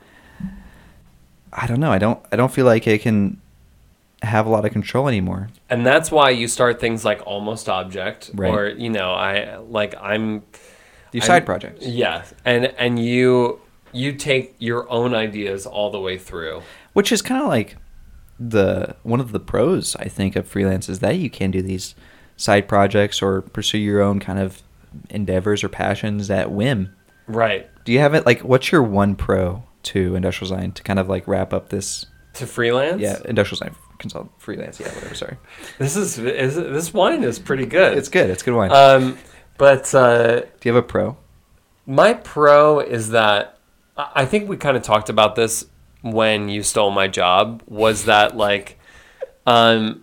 [1.52, 1.92] I don't know.
[1.92, 2.20] I don't.
[2.32, 3.40] I don't feel like I can
[4.22, 5.48] have a lot of control anymore.
[5.68, 8.50] and that's why you start things like almost object, Right.
[8.52, 10.42] or you know, I like I'm
[11.16, 11.86] Your side projects.
[11.86, 13.60] Yeah, and and you
[13.92, 16.62] you take your own ideas all the way through.
[16.92, 17.76] which is kind of like
[18.38, 21.94] the one of the pros I think of freelance is that you can do these
[22.36, 24.62] side projects or pursue your own kind of
[25.10, 26.94] endeavors or passions at whim.
[27.26, 27.68] Right.
[27.84, 31.08] Do you have it like what's your one pro to industrial design to kind of
[31.08, 32.04] like wrap up this
[32.34, 33.00] To freelance.
[33.00, 35.36] yeah industrial design consult freelance yeah whatever sorry
[35.78, 37.96] This is, is this wine is pretty good.
[37.96, 39.16] it's good it's good wine Um,
[39.58, 41.16] but uh, do you have a pro
[41.86, 43.58] my pro is that
[43.96, 45.66] I think we kind of talked about this
[46.02, 48.78] when you stole my job was that like
[49.46, 50.00] um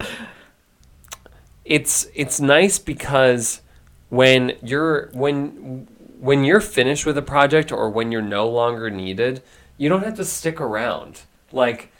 [1.66, 3.62] it's it's nice because
[4.10, 5.88] when you're when
[6.20, 9.44] when you're finished with a project or when you're no longer needed,
[9.78, 11.22] you don't have to stick around.
[11.52, 11.92] Like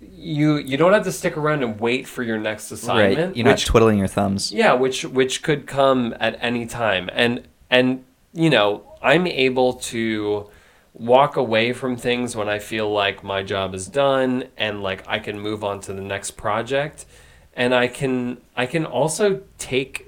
[0.00, 3.18] you you don't have to stick around and wait for your next assignment.
[3.28, 3.36] Right.
[3.36, 4.52] You're not which- twiddling your thumbs.
[4.52, 7.10] yeah, which which could come at any time.
[7.12, 10.48] And and you know, I'm able to
[10.94, 15.18] walk away from things when I feel like my job is done and like I
[15.18, 17.06] can move on to the next project.
[17.54, 20.06] And I can I can also take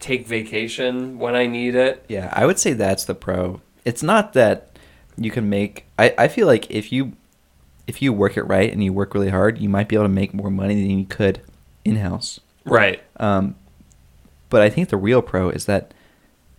[0.00, 2.04] take vacation when I need it.
[2.08, 3.60] Yeah, I would say that's the pro.
[3.84, 4.70] It's not that
[5.16, 5.86] you can make.
[5.98, 7.12] I, I feel like if you
[7.86, 10.08] if you work it right and you work really hard, you might be able to
[10.10, 11.40] make more money than you could
[11.84, 12.40] in house.
[12.64, 13.02] Right.
[13.18, 13.56] Um,
[14.48, 15.92] but I think the real pro is that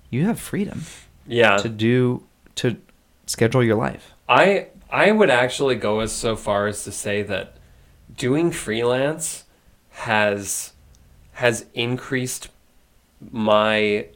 [0.09, 0.83] you have freedom
[1.27, 1.57] Yeah.
[1.57, 2.23] to do
[2.55, 2.77] to
[3.25, 4.13] schedule your life.
[4.29, 7.55] I I would actually go as so far as to say that
[8.15, 9.45] doing freelance
[9.91, 10.73] has
[11.33, 12.49] has increased
[13.31, 14.07] my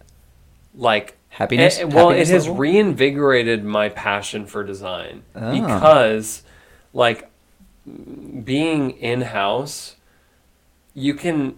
[0.76, 2.58] like Happiness- eh, well, happiness it has level?
[2.60, 5.52] reinvigorated my passion for design Ah.
[5.52, 6.44] because
[6.94, 7.30] like
[8.44, 9.96] being in house,
[10.94, 11.56] you can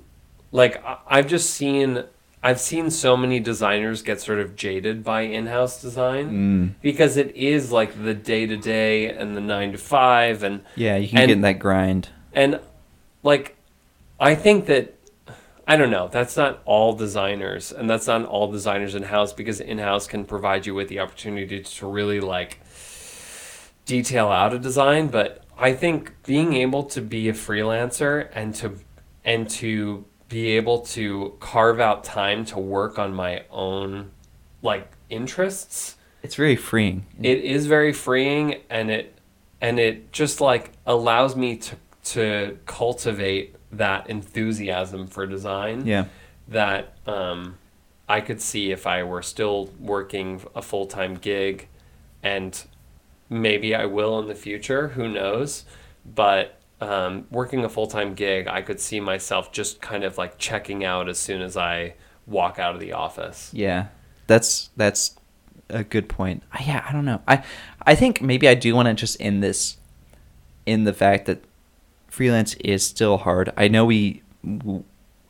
[0.51, 2.03] like I've just seen
[2.43, 6.81] I've seen so many designers get sort of jaded by in-house design Mm.
[6.81, 10.95] because it is like the day to day and the nine to five and Yeah,
[10.97, 12.09] you can And- get in that grind.
[12.33, 12.59] and
[13.23, 13.55] like
[14.19, 14.93] I think that
[15.67, 19.59] I don't know, that's not all designers and that's not all designers in house because
[19.61, 22.59] in house can provide you with the opportunity to really like
[23.91, 28.79] detail out a design, but I think being able to be a freelancer and to
[29.25, 34.11] and to be able to carve out time to work on my own
[34.61, 37.05] like interests It's very freeing.
[37.21, 39.19] it is very freeing and it
[39.59, 46.05] and it just like allows me to to cultivate that enthusiasm for design yeah.
[46.47, 47.57] that um,
[48.07, 51.67] I could see if I were still working a full time gig,
[52.23, 52.51] and
[53.31, 54.89] maybe I will in the future.
[54.89, 55.65] Who knows?
[56.05, 60.37] But um, working a full time gig, I could see myself just kind of like
[60.37, 61.95] checking out as soon as I
[62.27, 63.49] walk out of the office.
[63.53, 63.87] Yeah,
[64.27, 65.15] that's that's
[65.69, 66.43] a good point.
[66.51, 67.21] I, yeah, I don't know.
[67.27, 67.43] I
[67.83, 69.77] I think maybe I do want to just end this
[70.65, 71.43] in the fact that
[72.07, 73.51] freelance is still hard.
[73.55, 74.21] I know we.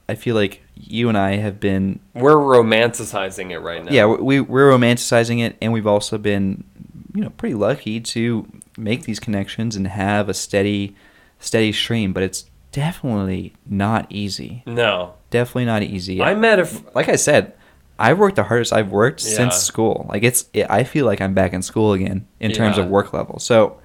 [0.09, 1.99] I feel like you and I have been.
[2.13, 3.91] We're romanticizing it right now.
[3.91, 6.65] Yeah, we we're romanticizing it, and we've also been,
[7.13, 8.47] you know, pretty lucky to
[8.77, 10.95] make these connections and have a steady,
[11.39, 12.13] steady stream.
[12.13, 14.63] But it's definitely not easy.
[14.65, 16.21] No, Definitely not easy.
[16.21, 16.63] I met a.
[16.63, 17.53] F- like I said,
[17.97, 19.35] I've worked the hardest I've worked Yeah.
[19.35, 20.05] since school.
[20.09, 23.13] Like it's, it, I feel like I'm back in school again in terms of work
[23.13, 23.39] level.
[23.39, 23.79] So,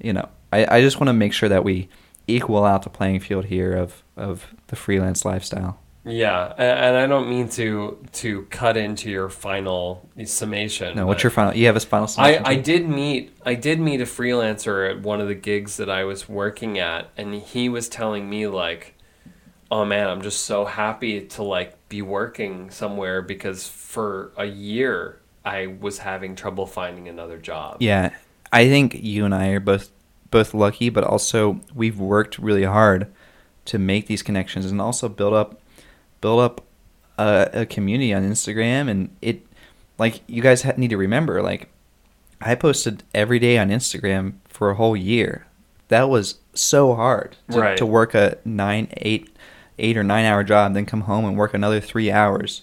[0.00, 1.88] you know, I, I just want to make sure that we
[2.26, 5.79] equal out the playing field here of of the freelance lifestyle.
[6.04, 10.96] Yeah, and I don't mean to to cut into your final summation.
[10.96, 11.54] No, what's your final?
[11.54, 12.04] You have a final.
[12.16, 12.62] I, summation I too?
[12.62, 16.28] did meet I did meet a freelancer at one of the gigs that I was
[16.28, 18.94] working at, and he was telling me like,
[19.70, 25.20] "Oh man, I'm just so happy to like be working somewhere because for a year
[25.44, 28.14] I was having trouble finding another job." Yeah,
[28.50, 29.90] I think you and I are both
[30.30, 33.12] both lucky, but also we've worked really hard
[33.66, 35.59] to make these connections and also build up
[36.20, 36.62] build up
[37.18, 38.88] a, a community on Instagram.
[38.88, 39.46] And it,
[39.98, 41.68] like you guys ha- need to remember, like
[42.40, 45.46] I posted every day on Instagram for a whole year.
[45.88, 47.76] That was so hard to, Right.
[47.76, 49.28] to work a nine, eight,
[49.78, 52.62] eight or nine hour job, then come home and work another three hours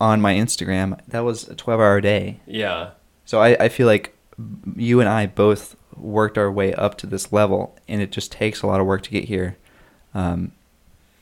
[0.00, 0.98] on my Instagram.
[1.08, 2.40] That was a twelve hour day.
[2.46, 2.90] Yeah.
[3.24, 4.16] So I, I feel like
[4.76, 8.62] you and I both worked our way up to this level, and it just takes
[8.62, 9.56] a lot of work to get here.
[10.14, 10.52] Um,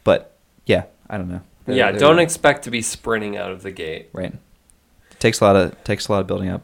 [0.04, 0.36] but
[0.66, 1.40] yeah, I don't know.
[1.66, 4.08] There- Yeah, there- don't expect to be sprinting out of the gate.
[4.12, 4.32] right.
[5.10, 6.62] It takes a lot of takes a lot of building up.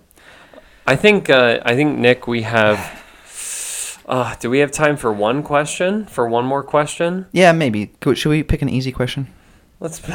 [0.87, 2.79] I think uh, I think Nick, we have.
[4.07, 6.05] Uh, do we have time for one question?
[6.07, 7.27] For one more question?
[7.31, 7.93] Yeah, maybe.
[8.15, 9.29] Should we pick an easy question?
[9.79, 10.01] Let's.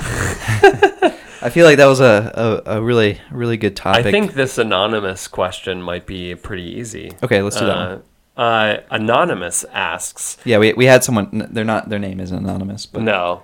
[1.42, 4.06] I feel like that was a, a, a really really good topic.
[4.06, 7.14] I think this anonymous question might be pretty easy.
[7.24, 8.02] Okay, let's do that
[8.36, 11.48] Uh, uh, anonymous asks, Yeah, we we had someone.
[11.52, 11.88] They're not.
[11.88, 13.44] Their name isn't anonymous, but no,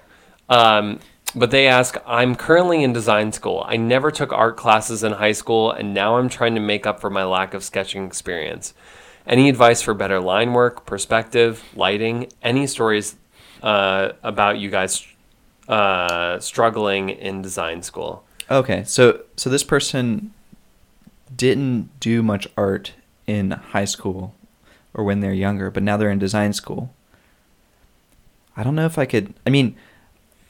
[0.50, 1.00] um,
[1.36, 3.64] but they ask, I'm currently in design school.
[3.68, 7.00] I never took art classes in high school, and now I'm trying to make up
[7.00, 8.74] for my lack of sketching experience.
[9.26, 12.32] Any advice for better line work, perspective, lighting?
[12.42, 13.16] Any stories
[13.62, 15.06] uh, about you guys
[15.68, 18.26] uh, struggling in design school?
[18.50, 20.34] Okay, so so this person
[21.34, 22.94] didn't do much art
[23.26, 24.36] in high school,
[24.94, 26.94] or when they're younger, but now they're in design school.
[28.58, 29.34] I don't know if I could.
[29.48, 29.78] I mean,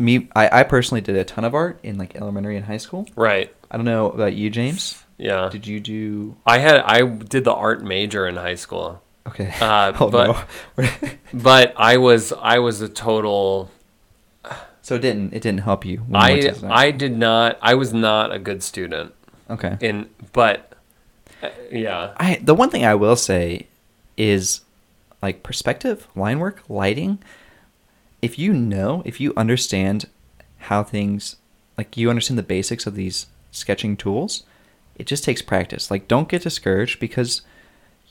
[0.02, 3.08] me, I, I personally did a ton of art in like elementary and high school.
[3.16, 3.54] Right.
[3.70, 5.04] I don't know about you, James.
[5.18, 5.50] Yeah.
[5.50, 6.36] Did you do?
[6.46, 9.02] I had I did the art major in high school.
[9.28, 9.54] Okay.
[9.62, 10.48] Uh, oh but-
[10.78, 10.90] no.
[11.34, 13.72] But I was I was a total
[14.82, 16.00] so it didn't it didn't help you.
[16.00, 16.86] when you went to I?
[16.86, 19.14] I did not I was not a good student
[19.50, 19.78] okay.
[19.80, 20.74] in but
[21.42, 22.14] uh, yeah.
[22.18, 23.68] I the one thing I will say
[24.18, 24.62] is
[25.22, 27.20] like perspective, line work, lighting.
[28.22, 30.08] If you know, if you understand
[30.60, 31.38] how things
[31.78, 34.44] like you understand the basics of these sketching tools,
[34.96, 35.90] it just takes practice.
[35.90, 37.42] Like don't get discouraged because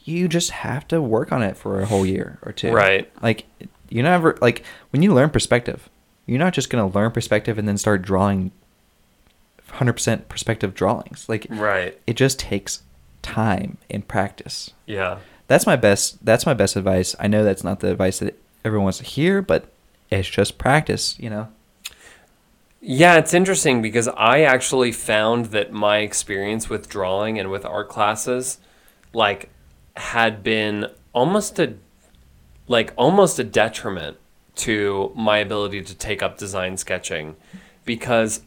[0.05, 2.73] you just have to work on it for a whole year or two.
[2.73, 3.11] Right.
[3.23, 3.45] Like
[3.89, 5.89] you never like when you learn perspective,
[6.27, 8.51] you're not just going to learn perspective and then start drawing
[9.69, 11.29] 100% perspective drawings.
[11.29, 11.99] Like Right.
[12.07, 12.83] it just takes
[13.23, 14.71] time and practice.
[14.87, 15.19] Yeah.
[15.47, 17.15] That's my best that's my best advice.
[17.21, 19.67] I know that's not the advice that everyone wants to hear, but
[20.11, 21.49] it's just practice, you know.
[22.81, 27.89] Yeah, it's interesting because I actually found that my experience with drawing and with art
[27.91, 28.59] classes
[29.13, 29.51] like
[29.97, 31.75] had been almost a
[32.69, 34.17] like almost a detriment
[34.55, 37.37] to my ability to take up design sketching
[37.85, 38.41] because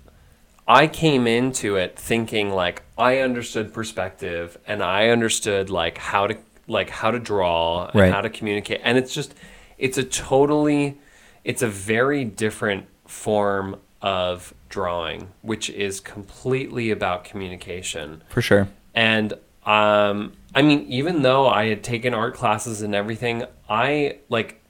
[0.67, 6.37] I came into it thinking like I understood perspective and I understood like how to
[6.67, 8.11] like how to draw and Right.
[8.13, 9.35] how to communicate and it's just
[9.77, 10.97] it's a totally
[11.43, 18.67] it's a very different form of drawing which is completely about communication For sure.
[18.93, 19.33] and
[19.65, 24.61] um, I mean, even though I had taken art classes and everything, I like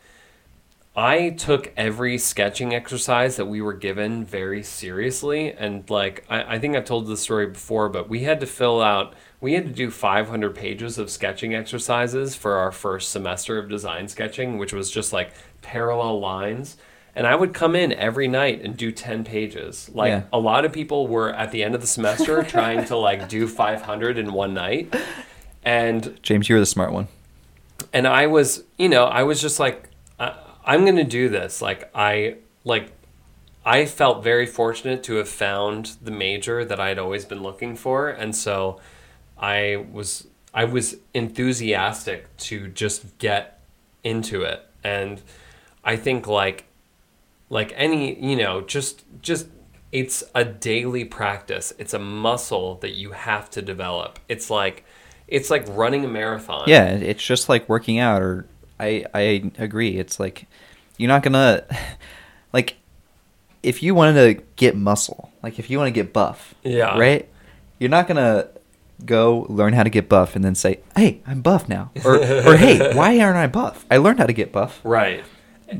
[0.95, 5.51] I took every sketching exercise that we were given very seriously.
[5.51, 8.81] And like I, I think I've told this story before, but we had to fill
[8.81, 13.67] out we had to do 500 pages of sketching exercises for our first semester of
[13.67, 15.33] design sketching, which was just like
[15.63, 16.77] parallel lines.
[17.15, 19.89] And I would come in every night and do 10 pages.
[19.93, 20.23] Like Yeah.
[20.31, 23.47] a lot of people were at the end of the semester trying to like do
[23.47, 24.93] 500 in one night.
[25.63, 27.07] And James, you were the smart one.
[27.93, 29.89] and I was, you know, I was just like,
[30.19, 30.35] I,
[30.65, 31.61] I'm gonna do this.
[31.61, 32.91] Like I like,
[33.65, 38.09] I felt very fortunate to have found the major that I'd always been looking for,
[38.09, 38.79] and so
[39.37, 43.59] I was I was enthusiastic to just get
[44.03, 45.21] into it, and
[45.83, 46.65] I think like
[47.49, 49.47] like any you know just just
[49.91, 54.83] it's a daily practice it's a muscle that you have to develop it's like
[55.27, 58.45] it's like running a marathon Yeah, it's just like working out or
[58.79, 59.97] I I agree.
[59.97, 60.47] It's like
[60.97, 61.63] you're not going to
[62.51, 62.77] like
[63.61, 66.97] if you wanted to get muscle, like if you want to get buff, Yeah.
[66.99, 67.29] right?
[67.79, 68.49] You're not going to
[69.05, 72.57] go learn how to get buff and then say, "Hey, I'm buff now." Or or
[72.57, 73.85] "Hey, why aren't I buff?
[73.89, 75.23] I learned how to get buff." right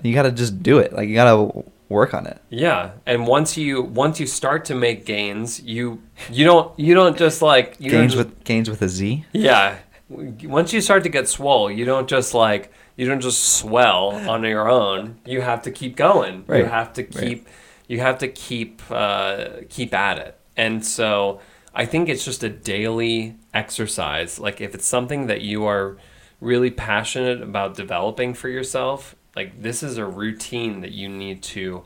[0.04, 0.94] You got to just do it.
[0.94, 2.42] Like you got to work on it.
[2.50, 7.16] yeah and once you once you start to make gains you you don't you don't
[7.18, 9.26] just like you gains just- with gains with a Z.
[9.32, 9.78] yeah
[10.10, 14.44] once you start to get swole you don't just like you don't just swell on
[14.44, 17.12] your own you have to keep going you have to Right.
[17.12, 17.48] keep
[17.88, 21.40] you have to keep uh, keep at it and so
[21.76, 25.98] i think it's just a daily exercise like if it's something that you are
[26.42, 31.84] really passionate about developing for yourself like this is a routine that you need to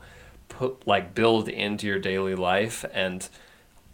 [0.48, 3.28] put like build into your daily life and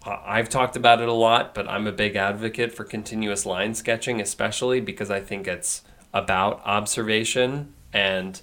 [0.07, 4.21] I've talked about it a lot, but I'm a big advocate for continuous line sketching,
[4.21, 5.83] especially because I think it's
[6.13, 8.41] about observation and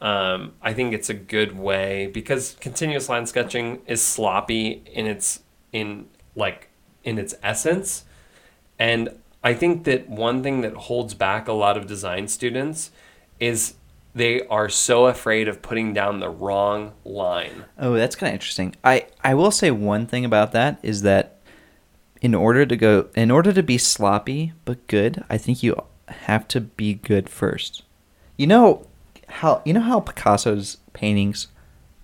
[0.00, 5.40] um, I think it's a good way because continuous line sketching is sloppy in its
[5.72, 6.68] in like
[7.02, 8.04] in its essence,
[8.78, 9.08] and
[9.42, 12.90] I think that one thing that holds back a lot of design students
[13.40, 13.74] is
[14.16, 17.66] they are so afraid of putting down the wrong line.
[17.78, 18.74] Oh, that's kind of interesting.
[18.82, 21.38] I I will say one thing about that is that
[22.22, 25.76] in order to go in order to be sloppy but good, I think you
[26.08, 27.82] have to be good first.
[28.38, 28.86] You know
[29.28, 31.48] how you know how Picasso's paintings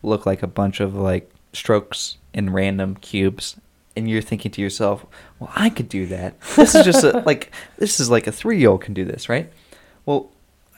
[0.03, 3.57] look like a bunch of like strokes and random cubes
[3.97, 5.07] and you're thinking to yourself,
[5.39, 6.39] "Well, I could do that.
[6.57, 9.51] This is just a, like this is like a 3-year-old can do this, right?"
[10.05, 10.31] Well,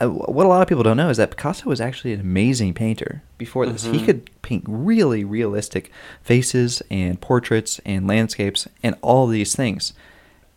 [0.07, 3.23] what a lot of people don't know is that Picasso was actually an amazing painter
[3.39, 3.85] before this.
[3.87, 4.05] He Mhm.
[4.05, 5.91] could paint really realistic
[6.23, 9.93] faces and portraits and landscapes and all these things.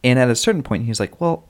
[0.04, 1.46] And at a certain point, he's like, well,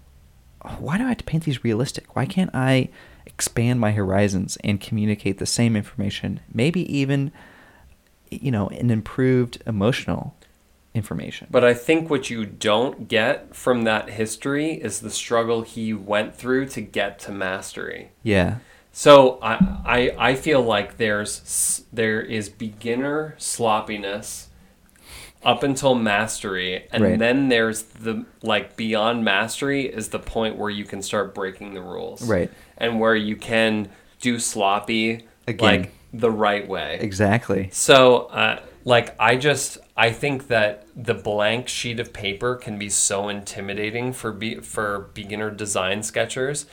[0.80, 2.16] why do I have to paint these realistic?
[2.16, 2.90] Why can't I
[3.26, 6.40] expand my horizons and communicate the same information?
[6.54, 7.32] Maybe even,
[8.30, 10.36] you know, an improved emotional
[10.98, 11.48] information.
[11.50, 16.36] But I think what you don't get from that history is the struggle he went
[16.36, 18.10] through to get to mastery.
[18.24, 18.58] yeah,
[18.92, 19.54] So I,
[19.86, 24.50] I, I feel like there's there is beginner sloppiness
[25.44, 27.20] up until mastery, and Right.
[27.20, 31.82] then there's the like beyond mastery is the point where you can start breaking the
[31.82, 32.50] rules, Right.
[32.78, 33.90] And where you can
[34.20, 35.66] do sloppy Again.
[35.82, 36.98] like the right way.
[37.00, 37.70] exactly.
[37.72, 42.88] So, uh, like, I just I think that the blank sheet of paper can be
[42.88, 46.68] so intimidating for be, for beginner design sketchers.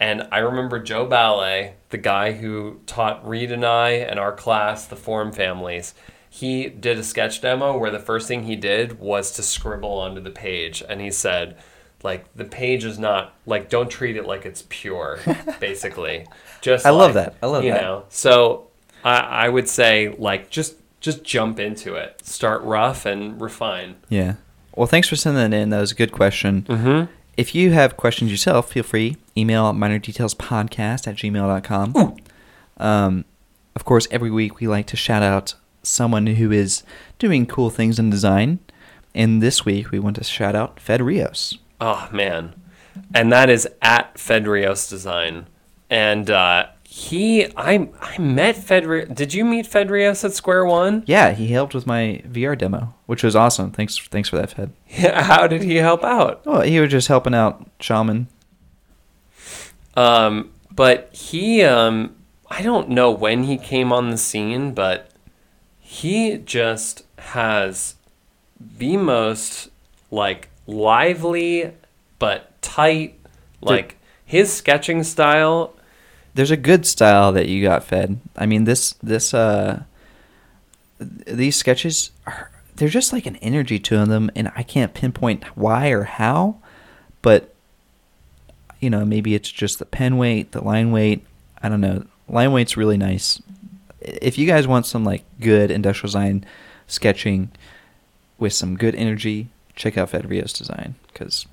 [0.00, 4.86] And I remember Joe Ballet, the guy who taught Reed and I and our class
[4.86, 5.94] the form families.
[6.30, 10.22] He did a sketch demo where the first thing he did was to scribble onto
[10.22, 11.58] the page, and he said,
[12.02, 15.20] like the page is not like don't treat it like it's pure,
[15.60, 16.26] basically.
[16.62, 17.36] Just I love that.
[17.42, 17.82] I love you that.
[17.82, 18.04] know.
[18.08, 18.68] So
[19.04, 22.24] I, I would say like just just jump into it.
[22.24, 23.96] Start rough and refine.
[24.08, 24.36] Yeah.
[24.74, 25.68] Well, thanks for sending that in.
[25.68, 26.62] That was a good question.
[26.62, 27.12] Mm-hmm.
[27.36, 29.16] If you have questions yourself, feel free.
[29.36, 32.16] Email minordetailspodcast at gmail.com.
[32.78, 33.24] Um,
[33.74, 36.82] of course, every week we like to shout out someone who is
[37.18, 38.60] doing cool things in design.
[39.14, 41.58] And this week we want to shout out Fed Rios.
[41.80, 42.54] Oh man,
[43.14, 45.46] and that is at Fed Rios Design,
[45.90, 49.14] and uh, he I I met Fedrios.
[49.14, 51.04] Did you meet Fedrios at Square One?
[51.06, 53.70] Yeah, he helped with my VR demo, which was awesome.
[53.70, 54.74] Thanks, thanks for that, Fed.
[55.14, 56.44] How did he help out?
[56.44, 58.28] Well, he was just helping out Shaman.
[59.96, 62.14] Um, but he, um,
[62.50, 65.10] I don't know when he came on the scene, but
[65.80, 67.94] he just has
[68.60, 69.70] the most
[70.10, 71.72] like lively
[72.18, 73.18] but tight,
[73.62, 75.74] like his sketching style.
[76.34, 78.18] There's a good style that you got, Fed.
[78.36, 79.82] I mean, this this uh,
[80.98, 85.90] these sketches are they're just like an energy to them, and I can't pinpoint why
[85.90, 86.56] or how,
[87.20, 87.54] but
[88.80, 91.24] you know, maybe it's just the pen weight, the line weight.
[91.62, 92.06] I don't know.
[92.28, 93.40] Line weight's really nice.
[94.00, 96.44] If you guys want some like good industrial design
[96.88, 97.50] sketching
[98.38, 101.46] with some good energy, check out Fed Rios Design because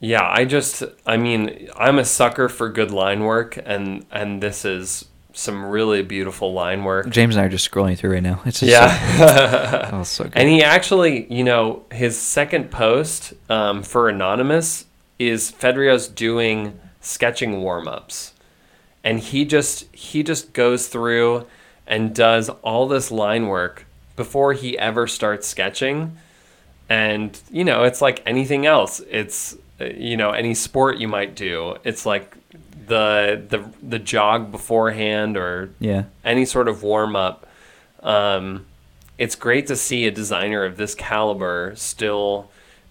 [0.00, 4.64] Yeah, I just, I mean, I'm a sucker for good line work, and and this
[4.64, 7.08] is some really beautiful line work.
[7.10, 8.40] James and I are just scrolling through right now.
[8.44, 9.88] It's just Yeah.
[9.88, 10.32] so, oh, so good.
[10.36, 14.86] And he actually, you know, his second post um, for Anonymous
[15.18, 18.32] is Fedrios doing sketching warm ups.
[19.04, 21.46] And he just he just goes through
[21.86, 23.86] and does all this line work
[24.16, 26.16] before he ever starts sketching.
[26.88, 29.00] And you know, it's like anything else.
[29.08, 31.76] It's you know, any sport you might do.
[31.84, 32.36] It's like
[32.86, 36.04] the the the jog beforehand or yeah.
[36.24, 37.46] any sort of warm up.
[38.02, 38.66] Um,
[39.18, 42.50] it's great to see a designer of this caliber still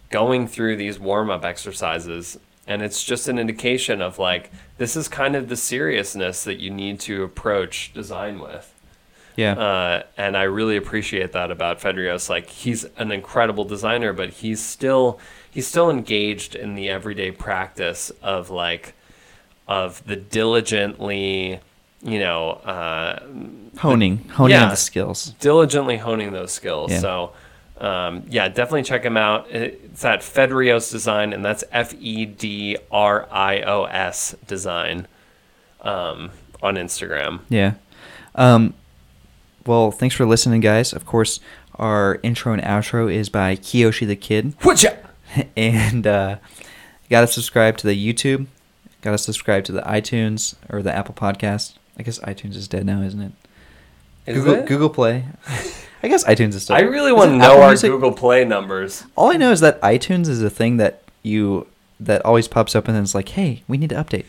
[0.10, 2.38] going through these warm up exercises.
[2.68, 6.70] And it's just an indication of like, this is kind of the seriousness that you
[6.70, 8.74] need to approach design with.
[9.38, 9.54] Yeah.
[9.54, 12.30] Uh, and I really appreciate that about Fedrios.
[12.30, 15.20] Like he's an incredible designer, but he's still
[15.52, 18.94] he's still engaged in the everyday practice of like
[19.68, 21.60] of the diligently,
[22.02, 23.20] you know, uh,
[23.80, 24.70] honing honing yeah.
[24.70, 25.34] the skills.
[25.40, 26.92] diligently honing those skills.
[26.92, 27.00] Yeah.
[27.00, 27.34] So,
[27.80, 29.50] um, yeah, definitely check him out.
[29.52, 35.08] It's at Fedrios Design, and that's F E D R I O S Design
[35.82, 36.32] um,
[36.62, 37.42] on Instagram.
[37.50, 37.74] Yeah.
[38.36, 38.74] Um,
[39.66, 40.94] well, thanks for listening, guys.
[40.94, 41.40] Of course,
[41.76, 44.98] our intro and outro is by Kiyoshi the Kid, Whatcha?
[45.58, 46.38] and uh,
[47.10, 48.48] got to subscribe to the YouTube.
[49.02, 51.76] Got to subscribe to the iTunes or the Apple Podcast.
[51.98, 53.32] I guess iTunes is dead now, isn't it?
[54.26, 54.66] Is Google it?
[54.66, 55.26] Google Play.
[56.04, 56.76] I guess iTunes is still.
[56.76, 57.92] I really want to know Apple our Music?
[57.92, 59.06] Google Play numbers.
[59.16, 61.68] All I know is that iTunes is a thing that you
[62.00, 64.26] that always pops up and then it's like, hey, we need to update.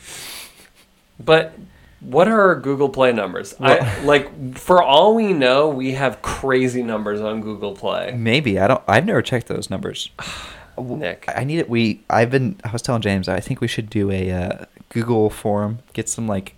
[1.22, 1.53] But
[2.01, 3.55] what are our Google Play numbers?
[3.59, 8.14] Well- I, like, for all we know, we have crazy numbers on Google Play.
[8.16, 8.82] Maybe I don't.
[8.88, 10.11] I've never checked those numbers.
[10.83, 11.24] Nick.
[11.35, 11.68] I need it.
[11.68, 12.57] We I've been.
[12.64, 13.29] I was telling James.
[13.29, 16.55] I think we should do a uh, Google form, Get some like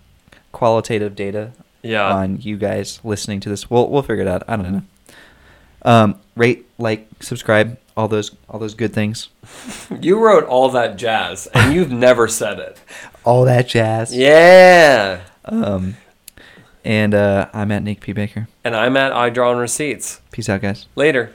[0.51, 1.51] qualitative data
[1.81, 2.13] Yeah.
[2.13, 3.69] on you guys listening to this.
[3.69, 4.43] We'll we'll figure it out.
[4.47, 4.81] I don't know.
[5.83, 9.29] Um, rate, like, subscribe, all those all those good things.
[9.99, 12.79] You wrote all that jazz, and you've never said it.
[13.25, 14.15] All that jazz.
[14.15, 15.21] Yeah.
[15.45, 15.97] Um,
[16.85, 18.47] and uh, I'm at Nick P Baker.
[18.63, 20.21] And I'm at I Draw on Receipts.
[20.31, 20.85] Peace out, guys.
[20.95, 21.33] Later.